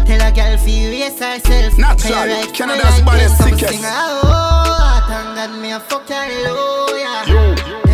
Tell 0.07 0.23
a 0.23 0.31
girl 0.31 0.57
fi 0.63 0.75
raise 0.95 1.19
herself. 1.19 1.77
Natural, 1.77 2.27
you 2.29 2.35
write 2.39 2.55
Canada's 2.55 3.01
baddest 3.03 3.43
sickest. 3.43 3.73
sing, 3.73 3.83
Oh, 3.83 5.05
thank 5.09 5.35
God 5.35 5.61
me 5.61 5.73
a 5.73 5.81
fuck 5.81 6.09
ya 6.09 6.23
low, 6.47 6.87
yeah. 6.95 7.92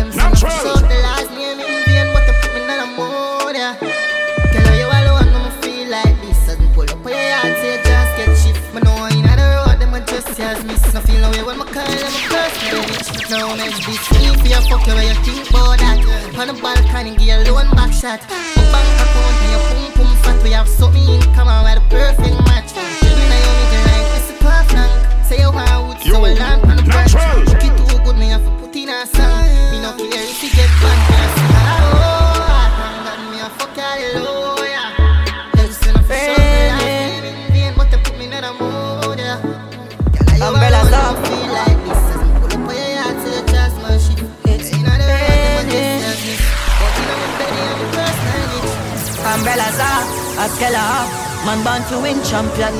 Fuck 14.69 14.85
you, 14.85 14.93
where 14.93 15.03
you 15.03 15.15
think 15.25 15.49
about 15.49 15.79
that? 15.79 15.97
On 16.37 16.47
the 16.47 16.53
balcony, 16.61 17.15
give 17.17 17.45
you 17.47 17.53
one 17.53 17.69
back 17.71 17.91
shot. 17.91 18.21
My 18.55 18.63
bank 18.71 18.87
account 19.01 19.41
and 19.41 19.51
your 19.51 19.61
pum 19.67 20.05
pum 20.05 20.17
fat. 20.21 20.43
We 20.43 20.51
have 20.51 20.67
something 20.67 21.03
in 21.09 21.21
common, 21.33 21.63
we're 21.65 21.75
the 21.75 21.81
perfect 21.89 22.37
match. 22.45 22.58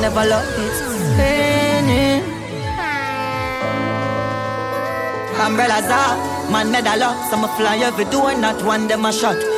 Never 0.02 0.26
lost 0.26 0.58
it. 0.58 0.76
Raining 1.18 2.24
Umbrellas 5.40 5.90
up, 5.90 6.52
man 6.52 6.72
medal 6.72 7.04
up 7.04 7.30
Some 7.30 7.44
a 7.44 7.48
fly 7.56 7.78
every 7.78 8.06
door, 8.06 8.36
not 8.36 8.64
one 8.64 8.88
them 8.88 9.06
a 9.06 9.12
shot 9.12 9.49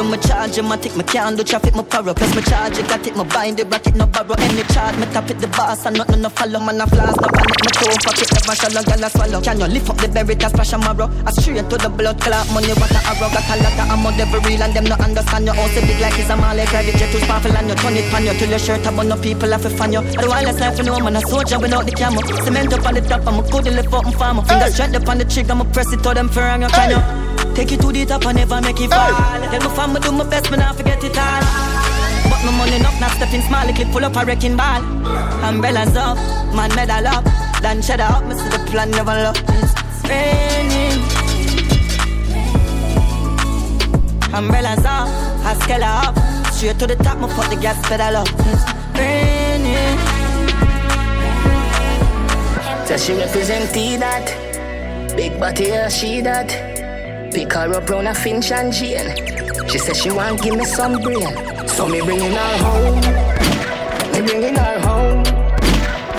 do 0.00 0.08
my 0.08 0.16
charge, 0.16 0.58
I 0.58 0.76
take 0.76 0.96
my 0.96 1.02
can 1.04 1.36
do 1.36 1.44
traffic, 1.44 1.74
my 1.74 1.82
power 1.82 2.14
Plus 2.14 2.34
my 2.34 2.40
charge, 2.40 2.78
I 2.78 2.82
got 2.88 3.06
it, 3.06 3.16
my 3.16 3.24
bind 3.24 3.60
it, 3.60 3.68
rat 3.70 3.86
it, 3.86 3.94
no 3.94 4.06
borrow 4.06 4.34
Any 4.38 4.64
charge, 4.72 4.96
me 4.96 5.06
tap 5.12 5.30
it, 5.30 5.38
the 5.38 5.48
boss 5.48 5.84
And 5.84 5.96
nothing 5.96 6.22
no 6.22 6.28
follow, 6.30 6.60
man 6.60 6.80
a 6.80 6.86
flash, 6.86 7.16
no 7.20 7.28
panic 7.28 7.60
My 7.60 7.70
toe 7.76 7.96
pocket, 8.04 8.28
never 8.32 8.54
shallow, 8.56 8.82
girl 8.82 9.04
a 9.04 9.08
swallow. 9.10 9.40
Can 9.40 9.60
you 9.60 9.66
lift 9.66 9.90
up 9.90 9.96
the 9.98 10.08
berry, 10.08 10.34
that's 10.34 10.52
splash 10.52 10.72
a 10.72 10.78
marrow 10.78 11.10
I 11.26 11.30
straight 11.32 11.68
to 11.68 11.76
the 11.76 11.88
blood 11.90 12.20
clot, 12.20 12.48
money 12.52 12.72
what 12.80 12.92
a 12.96 13.00
arrow 13.12 13.28
Got 13.28 13.50
a 13.50 13.54
lot 13.60 13.76
of 13.76 13.92
ammo, 13.92 14.10
devil 14.16 14.40
real 14.40 14.62
And 14.62 14.72
them 14.72 14.84
no 14.84 14.96
understand 14.96 15.44
you, 15.44 15.52
all 15.52 15.68
say 15.68 15.84
big 15.84 16.00
like 16.00 16.18
it's 16.18 16.30
a 16.30 16.36
mall 16.36 16.56
Private 16.70 16.96
jet 16.96 17.10
too 17.12 17.20
powerful 17.26 17.52
and 17.56 17.68
you 17.68 17.76
turn 17.76 17.96
it 17.96 18.06
pan 18.10 18.24
you. 18.24 18.34
Till 18.40 18.50
your 18.50 18.58
shirt 18.58 18.86
up, 18.86 18.96
but 18.96 19.04
no 19.04 19.16
people 19.20 19.50
have 19.50 19.62
to 19.62 19.70
fan 19.70 19.92
you. 19.92 20.00
I 20.00 20.22
do 20.22 20.30
all 20.30 20.44
this 20.44 20.60
life 20.60 20.76
for 20.76 20.84
no 20.84 21.00
man, 21.00 21.16
a 21.16 21.20
soldier 21.20 21.58
without 21.58 21.84
the 21.84 21.92
camo. 21.92 22.20
Cement 22.44 22.72
up 22.72 22.86
on 22.86 22.94
the 22.94 23.00
top, 23.02 23.26
I'm 23.26 23.40
a 23.40 23.42
good 23.50 23.64
lift 23.68 23.92
up 23.92 24.06
and 24.06 24.14
farmer. 24.14 24.42
Finger 24.42 24.70
straight 24.70 24.94
up 24.94 25.08
on 25.08 25.18
the 25.18 25.24
trigger, 25.24 25.52
I'ma 25.52 25.64
press 25.72 25.92
it 25.92 26.02
to 26.04 26.14
them 26.14 26.28
for 26.28 26.40
hang 26.40 26.62
your 26.62 26.70
can 26.70 26.90
you 26.90 27.29
Take 27.54 27.72
it 27.72 27.80
to 27.80 27.92
the 27.92 28.06
top 28.06 28.24
and 28.26 28.36
never 28.36 28.60
make 28.60 28.80
it 28.80 28.90
fall. 28.90 29.12
Tell 29.50 29.60
my 29.60 29.76
family 29.76 30.00
do 30.00 30.12
my 30.12 30.24
best, 30.28 30.50
me 30.50 30.56
not 30.56 30.76
forget 30.76 31.02
it 31.02 31.18
all. 31.18 31.42
But 32.30 32.40
my 32.44 32.52
money 32.56 32.76
enough, 32.76 32.98
not 33.00 33.10
stepping 33.12 33.42
small, 33.42 33.66
clip 33.74 33.88
full 33.88 34.04
up 34.04 34.16
a 34.16 34.24
wrecking 34.24 34.56
ball. 34.56 34.82
Umbrellas 35.44 35.96
up, 35.96 36.16
man 36.54 36.74
medal 36.74 37.06
up. 37.06 37.24
Then 37.60 37.82
cheddar 37.82 38.04
up, 38.04 38.24
me 38.24 38.34
see 38.34 38.48
the 38.48 38.58
plan 38.70 38.90
never 38.90 39.14
look. 39.24 39.36
It's 39.48 39.74
raining. 40.08 41.00
Umbrellas 44.32 44.84
up, 44.84 45.08
Haskella 45.44 46.08
up. 46.08 46.52
Straight 46.52 46.78
to 46.78 46.86
the 46.86 46.96
top, 46.96 47.18
me 47.18 47.26
put 47.34 47.50
the 47.50 47.56
gas 47.56 47.78
pedal 47.88 48.16
up. 48.16 48.28
It's 48.48 48.64
raining. 48.98 49.98
So 52.86 52.96
she 52.96 53.12
represent 53.14 53.72
T 53.72 53.96
that 53.98 54.50
Big 55.16 55.38
body, 55.38 55.64
yeah, 55.64 55.88
she 55.88 56.20
that 56.22 56.69
Pick 57.32 57.52
her 57.52 57.72
up 57.74 57.88
round 57.88 58.08
a 58.08 58.14
Finch 58.14 58.50
and 58.50 58.72
Jane. 58.72 59.14
She 59.68 59.78
said 59.78 59.96
she 59.96 60.10
want 60.10 60.42
give 60.42 60.56
me 60.56 60.64
some 60.64 61.00
brain. 61.00 61.28
So 61.68 61.86
me 61.86 62.00
bringing 62.00 62.32
her 62.32 62.58
home. 62.58 63.00
Me 64.12 64.20
bringing 64.26 64.56
her 64.56 64.80
home. 64.80 65.24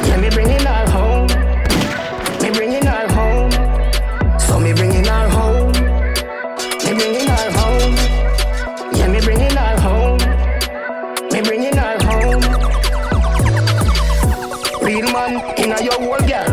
Yeah, 0.08 0.18
me 0.18 0.30
bringing 0.30 0.62
her 0.62 0.90
home. 0.90 1.28
Me 2.42 2.50
bringing 2.52 2.86
her 2.86 3.08
home. 3.12 3.52
So 4.40 4.58
me 4.58 4.72
bringing 4.74 5.04
her 5.04 5.28
home. 5.30 5.74
Me 6.86 6.94
bringing 6.96 7.28
her 7.28 7.52
home. 7.60 7.96
Yeah, 8.94 9.08
me 9.08 9.20
bringing 9.20 9.52
her 9.52 9.80
home. 9.82 10.18
Me 11.34 11.42
bringing 11.42 11.76
her 11.76 11.98
home. 12.08 12.42
Real 14.82 15.12
man, 15.12 15.42
in 15.60 15.72
a 15.74 15.84
your 15.84 16.00
whole 16.00 16.26
girl. 16.26 16.51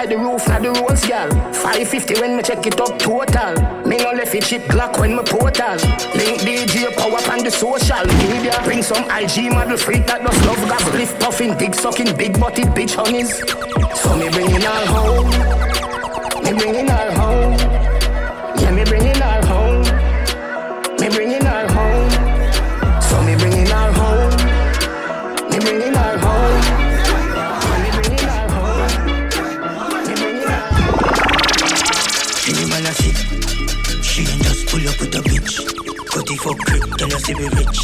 Like 0.00 0.08
the 0.08 0.16
roof 0.16 0.48
of 0.48 0.62
the 0.62 0.70
roads, 0.80 1.06
girl. 1.06 1.28
550 1.52 2.22
when 2.22 2.34
me 2.34 2.42
check 2.42 2.66
it 2.66 2.80
up 2.80 2.98
total. 2.98 3.52
Me 3.84 3.98
no 3.98 4.12
left 4.12 4.34
it 4.34 4.44
chip 4.44 4.62
Glock 4.62 4.98
when 4.98 5.14
me 5.14 5.22
portal. 5.22 5.76
Link 6.16 6.40
DJ 6.40 6.96
power 6.96 7.18
up 7.18 7.28
on 7.28 7.44
the 7.44 7.50
social 7.50 8.06
media. 8.24 8.58
Bring 8.64 8.82
some 8.82 9.04
IG 9.10 9.52
model 9.52 9.76
freak 9.76 10.06
that 10.06 10.24
does 10.24 10.46
love 10.46 10.56
gas. 10.70 10.94
Lift 10.94 11.20
puffing, 11.20 11.54
big 11.58 11.74
sucking, 11.74 12.16
big 12.16 12.40
body 12.40 12.62
bitch 12.62 12.94
honeys. 12.94 13.36
So 14.00 14.16
me 14.16 14.30
bring 14.30 14.48
it 14.48 14.64
all 14.64 14.86
home. 14.86 15.28
Me 16.44 16.52
bring 16.54 16.76
it 16.76 16.90
all 16.90 17.12
home. 17.20 17.49
For 36.40 36.54
crip, 36.56 36.82
tell 36.96 37.10
her 37.10 37.20
she 37.20 37.34
be 37.34 37.46
rich. 37.52 37.80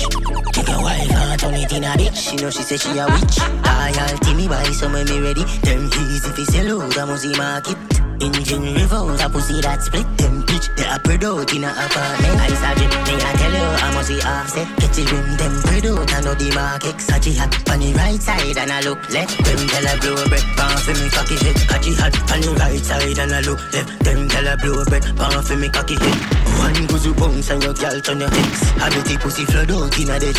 Take 0.53 0.69
a 0.69 0.79
wife 0.81 1.13
and 1.13 1.41
turn 1.41 1.55
it 1.55 1.73
in 1.73 1.85
a 1.85 1.97
ditch. 1.97 2.33
You 2.33 2.41
know 2.41 2.51
she 2.51 2.63
say 2.63 2.77
she 2.77 2.97
a 2.99 3.07
witch. 3.07 3.37
Loyalty 3.65 4.35
me 4.35 4.49
buy 4.49 4.65
some 4.73 4.93
when 4.93 5.05
me 5.07 5.21
ready. 5.21 5.45
Them 5.61 5.91
easy 5.93 6.31
fi 6.33 6.45
sell 6.45 6.83
out 6.83 6.97
a 6.97 7.07
muzzy 7.07 7.37
market. 7.37 7.77
Engine 8.17 8.73
revolve, 8.75 9.21
a 9.21 9.29
pussy 9.29 9.61
that 9.61 9.83
split 9.83 10.09
them 10.17 10.43
bitch. 10.49 10.73
They 10.77 10.89
a 10.89 10.97
spread 10.97 11.25
out 11.25 11.53
in 11.53 11.65
a 11.65 11.69
apartment. 11.69 12.41
I 12.41 12.49
saw 12.57 12.73
drip, 12.73 12.93
me 13.05 13.15
a 13.21 13.31
tell 13.37 13.53
you 13.53 13.69
I 13.77 13.93
must 13.93 14.09
see 14.09 14.21
offset. 14.25 14.69
Get 14.81 14.93
the 14.97 15.05
rim, 15.05 15.37
them 15.37 15.55
spread 15.61 15.87
out 15.87 16.13
I 16.17 16.21
know 16.25 16.35
the 16.35 16.49
market. 16.57 16.97
Sachi 16.97 17.37
hat 17.37 17.53
on 17.69 17.81
the 17.81 17.93
right 17.93 18.21
side 18.21 18.57
and 18.57 18.73
I 18.73 18.81
look 18.81 19.05
left. 19.13 19.37
Them 19.45 19.61
tell 19.69 19.85
her 19.85 20.01
blow 20.01 20.25
bread, 20.33 20.47
pan 20.57 20.77
for 20.81 20.97
me 20.97 21.11
cocky 21.13 21.37
head. 21.45 21.57
Sachi 21.69 21.93
hat 21.93 22.17
on 22.33 22.41
the 22.41 22.57
right 22.57 22.81
side 22.81 23.19
and 23.21 23.33
I 23.33 23.41
look 23.45 23.61
left. 23.77 23.93
Them 24.01 24.29
tell 24.29 24.45
her 24.49 24.57
blow 24.57 24.85
bread, 24.89 25.05
pan 25.05 25.43
for 25.45 25.57
me 25.57 25.69
cocky 25.69 26.01
head. 26.01 26.46
One 26.59 26.87
goes 26.87 27.07
you 27.07 27.15
bounce 27.15 27.51
and 27.51 27.63
your 27.63 27.75
girl 27.75 28.01
turn 28.01 28.21
your 28.21 28.31
hips. 28.31 28.73
I 28.77 28.91
bet 28.91 29.05
the 29.05 29.19
pussy 29.21 29.45
flood 29.45 29.71
out 29.71 29.99
in 29.99 30.11
a 30.11 30.19
the 30.19 30.31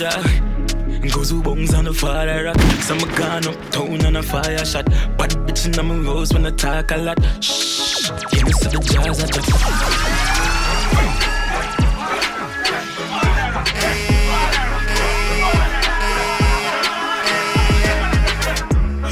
yeah. 0.00 0.52
Goes 1.10 1.30
who 1.30 1.42
bones 1.42 1.74
on 1.74 1.84
the 1.84 1.92
fire 1.92 2.44
rock. 2.44 2.60
Some 2.80 2.98
gone 3.16 3.46
uptown 3.46 4.06
on 4.06 4.16
a 4.16 4.22
fire 4.22 4.64
shot. 4.64 4.86
Bad 5.18 5.30
bitch 5.46 5.66
in 5.66 5.86
my 5.86 5.94
rose 5.96 6.32
when 6.32 6.46
I 6.46 6.50
talk 6.50 6.92
a 6.92 6.96
lot. 6.96 7.18
Shh, 7.42 8.10
yeah, 8.32 8.44
me 8.44 8.52
see 8.52 8.68
the 8.68 8.78
jazz 8.78 9.20
at 9.22 9.32
the. 9.32 9.42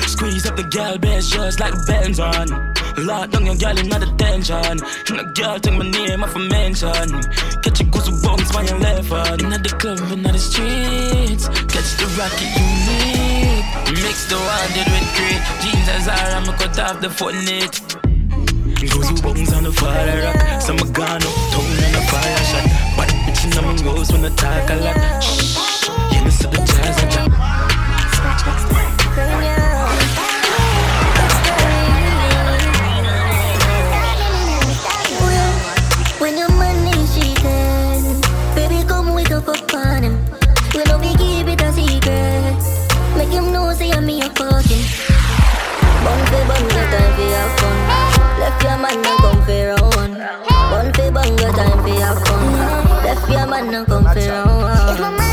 Squeeze 0.07 0.46
up 0.46 0.57
the 0.57 0.62
gal 0.62 0.96
best 0.98 1.33
just 1.33 1.59
like 1.59 1.74
Benz 1.87 2.20
on. 2.20 2.80
Lock 3.06 3.30
down 3.30 3.46
your 3.46 3.56
gal 3.56 3.78
in 3.78 3.88
the 3.88 3.98
detention. 3.98 4.76
And 5.16 5.34
girl 5.34 5.58
take 5.58 5.74
my 5.74 5.88
name 5.88 6.22
off 6.22 6.36
a 6.36 6.38
mention. 6.38 6.92
Catch 7.62 7.80
a 7.80 7.84
your 7.84 7.92
goosebumps 7.92 8.54
when 8.54 8.66
you 8.68 8.76
left 8.76 9.10
on. 9.12 9.40
In 9.40 9.50
the 9.50 9.72
club 9.80 10.00
and 10.12 10.24
the 10.24 10.38
streets. 10.38 11.48
Catch 11.48 11.96
the 11.96 12.06
rocket 12.20 12.52
unique. 12.60 13.64
Mix 14.04 14.28
the 14.28 14.36
wanted 14.36 14.88
with 14.92 15.08
great. 15.16 15.40
Jeans 15.62 15.88
as 15.88 16.08
are, 16.08 16.30
I'ma 16.36 16.52
cut 16.58 16.78
off 16.78 17.00
the 17.00 17.08
foot 17.08 17.34
knit. 17.34 17.72
Goosebumps 18.84 19.56
on 19.56 19.64
the 19.64 19.72
fire 19.72 20.22
rock. 20.22 20.60
Some 20.60 20.76
are 20.76 20.92
gone 20.92 21.22
up, 21.22 21.34
tone 21.52 21.80
on 21.84 21.92
the 21.96 22.02
fire 22.12 22.44
shot. 22.50 22.66
But 22.96 23.08
bitch 23.24 23.44
in 23.44 23.50
my 23.64 23.72
rose 23.82 24.12
when 24.12 24.24
I 24.24 24.28
talk 24.36 24.70
a 24.70 24.76
lot. 24.76 25.22
Shh, 25.22 25.88
yeah, 26.12 26.24
me 26.24 26.30
see 26.30 26.48
the 26.48 26.56
jazz 26.56 26.98
at 27.04 27.14
ya. 29.56 29.60
Him 43.31 43.53
know 43.53 43.73
say 43.73 43.90
I'm 43.90 44.09
fucking. 44.35 44.85
Bun 46.05 46.21
for 46.27 46.43
bun, 46.49 46.62
get 46.69 46.90
time 46.93 47.12
for 47.16 47.27
your 47.35 47.49
fun. 47.59 47.79
Left 48.40 48.62
your 48.62 48.79
man 48.79 48.97
and 48.97 49.19
come 49.23 49.43
for 49.47 49.66
round. 49.71 50.14
Bun 50.71 50.93
for 50.95 51.11
bun, 51.12 51.37
get 51.37 51.55
time 51.55 51.79
for 51.83 51.88
your 51.88 52.14
fun. 52.25 53.05
Left 53.05 53.31
your 53.31 53.47
man 53.47 53.75
and 53.75 53.87
come 53.87 54.05
for 54.05 54.21
round. 54.21 55.30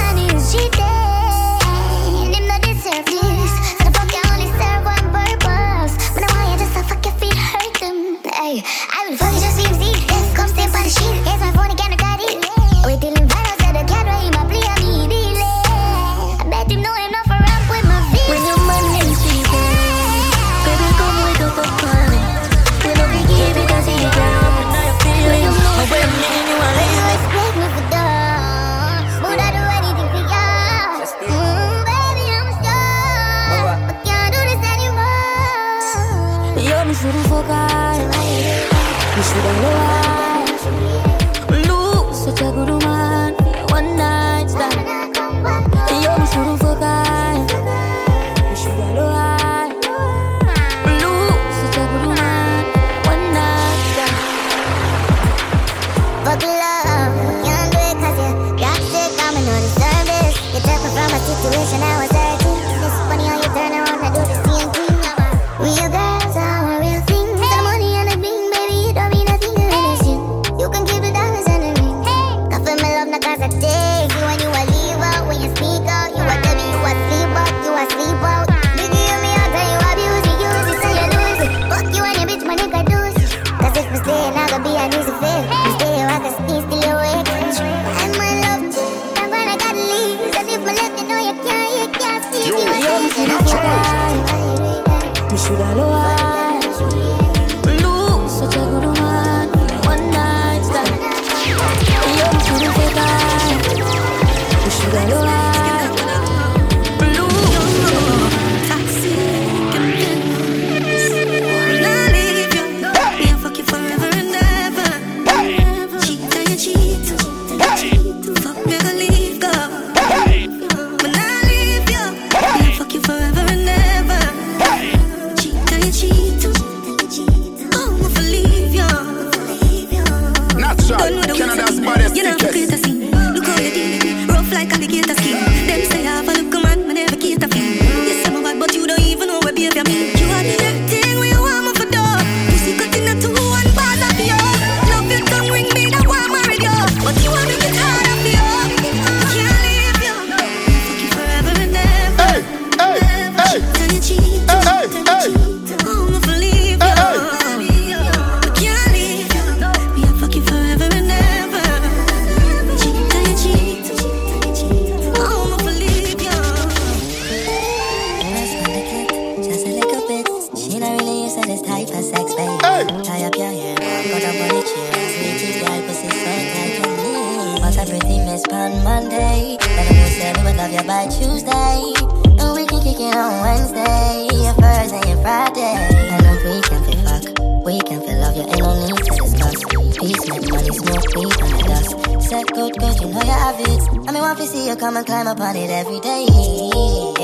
see 194.58 194.70
you 194.70 194.76
come 194.76 194.98
and 194.98 195.06
climb 195.06 195.28
upon 195.28 195.56
it 195.56 195.70
every 195.70 196.00
day. 196.00 196.24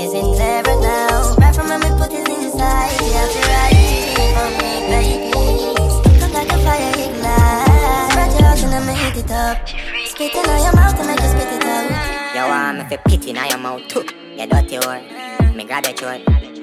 Isn't 0.03 0.29
clever 0.37 0.75
now? 0.81 1.35
Right 1.37 1.55
from 1.55 1.67
when 1.69 1.79
we 1.81 1.89
put 1.99 2.13
it 2.13 2.27
inside, 2.29 2.91
you 3.01 3.11
have 3.17 3.31
to 3.35 3.41
ride 3.51 3.77
for 4.35 4.49
me, 4.59 4.71
baby. 4.91 6.19
Come 6.19 6.33
like 6.33 6.51
a 6.51 6.57
fire 6.65 6.93
ignite. 7.05 8.11
Spread 8.11 8.31
your 8.33 8.43
heart 8.47 8.63
and 8.63 8.75
I'ma 8.77 8.93
heat 9.01 9.17
it 9.23 9.31
up. 9.31 9.57
Spit 10.09 10.35
in 10.35 10.45
your 10.65 10.75
mouth 10.75 10.95
to 10.97 11.03
make 11.05 11.21
you 11.21 11.29
spit 11.33 11.53
it 11.57 11.65
out. 11.65 12.35
Yo, 12.35 12.43
I'm 12.45 12.79
if 12.81 12.91
you 12.91 12.97
pity 13.07 13.29
in 13.31 13.35
your 13.35 13.57
mouth 13.57 13.87
too. 13.87 14.05
You 14.37 14.47
dirty 14.47 14.77
word. 14.79 15.55
Me 15.55 15.63
grab 15.65 15.85
your 15.85 15.95
throat. 15.95 16.21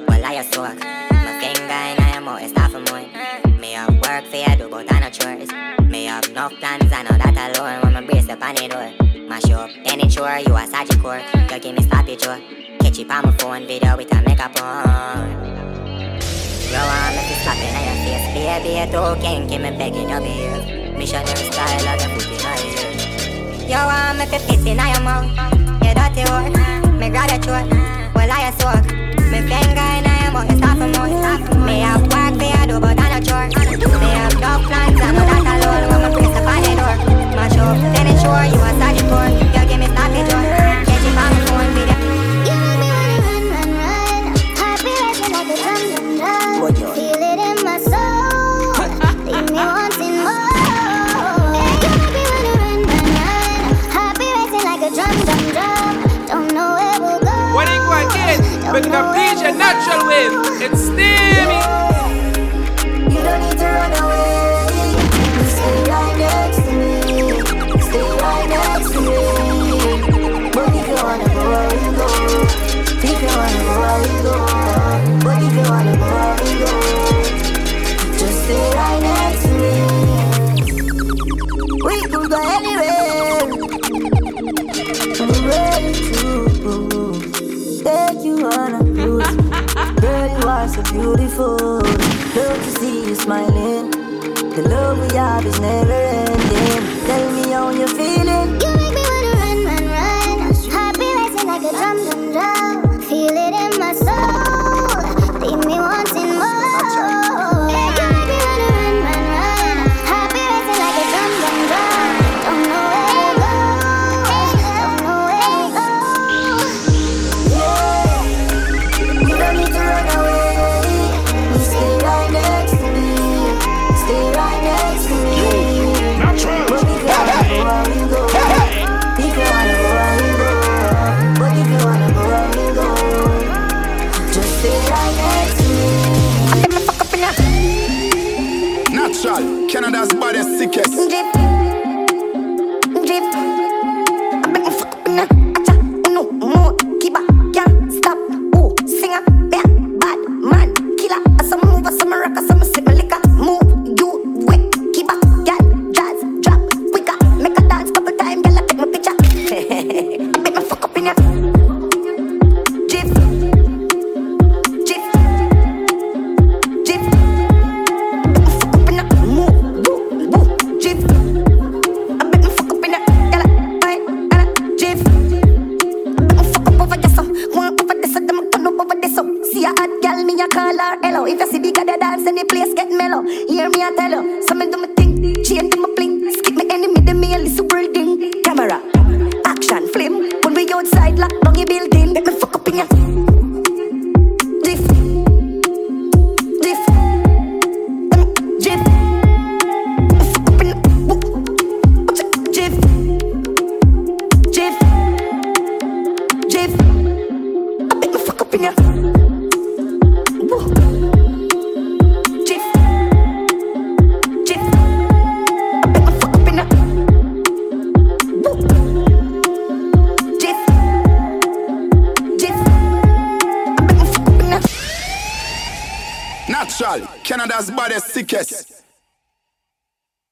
Well, 0.09 0.25
I 0.25 0.35
a 0.35 0.45
soak. 0.45 1.00
Gang 1.41 1.57
and 1.57 2.01
I 2.01 2.17
am 2.17 2.29
always 2.29 2.53
half 2.53 2.75
a 2.75 2.81
moon. 2.81 3.59
Me 3.59 3.73
have 3.73 3.89
work 4.05 4.25
for 4.27 4.37
you 4.37 4.57
do, 4.57 4.69
but 4.69 4.93
I 4.93 5.01
no 5.01 5.09
chores. 5.09 5.49
Me 5.89 6.05
have 6.05 6.31
no 6.35 6.51
plans, 6.51 6.93
I 6.93 7.03
know 7.03 7.17
that 7.17 7.57
alone. 7.57 7.81
When 7.81 7.93
my 7.95 8.01
brace 8.05 8.29
up 8.29 8.43
on 8.43 8.55
the 8.57 8.65
oh. 8.65 8.69
door, 8.69 9.27
mash 9.27 9.51
up 9.51 9.71
any 9.87 10.07
chore. 10.07 10.39
You 10.39 10.55
a 10.55 10.67
surgical, 10.67 11.17
you 11.17 11.59
give 11.59 11.75
me 11.75 11.83
sloppy 11.83 12.17
jaw. 12.17 12.39
Catch 12.81 12.99
it 12.99 13.11
on 13.11 13.25
my 13.25 13.33
phone 13.39 13.67
video 13.67 13.97
with 13.97 14.13
a 14.13 14.21
makeup 14.21 14.61
on. 14.61 15.31
You 16.69 16.77
want 16.77 17.17
me 17.17 17.23
to 17.25 17.35
slap 17.41 17.57
in 17.57 17.73
your 17.89 17.97
face 18.05 18.27
Baby, 18.35 18.79
a 18.79 18.87
token. 18.93 19.49
kinky, 19.49 19.59
me 19.59 19.71
begging 19.77 20.11
your 20.11 20.21
behave 20.21 20.95
Missionary 20.97 21.51
style, 21.51 21.89
I 21.89 21.97
get 21.97 22.11
put 22.13 22.27
in 22.27 22.39
your 22.39 22.55
ear 22.69 23.67
You 23.67 23.81
want 23.89 24.19
me 24.19 24.25
to 24.27 24.39
piss 24.47 24.61
in 24.61 24.79
your 24.79 25.01
mouth 25.01 25.27
You 25.83 25.95
dirty 25.95 26.23
whore 26.31 27.01
Me 27.01 27.09
grab 27.09 27.31
your 27.31 27.43
throat 27.43 27.67
Well, 28.15 28.31
I 28.31 28.51
a 28.51 28.61
soak 28.61 28.85
Me 29.33 29.41
finger 29.49 29.89
in 29.99 30.10
more, 30.33 30.45
it's 30.45 30.61
not 30.61 30.79
for 30.79 30.87
more, 30.87 31.09
it's 31.09 31.21
for 31.49 31.55
have 31.81 32.03
work, 32.03 32.35
they 32.39 32.49
have 32.49 32.69
do, 32.69 32.81
but 32.81 32.99
I'm 32.99 33.11
not 33.11 33.27
sure. 33.27 33.49
They 33.49 34.07
have 34.07 34.35
no 34.35 34.67
plans, 34.67 35.01
I 35.01 35.41
know. 35.43 35.50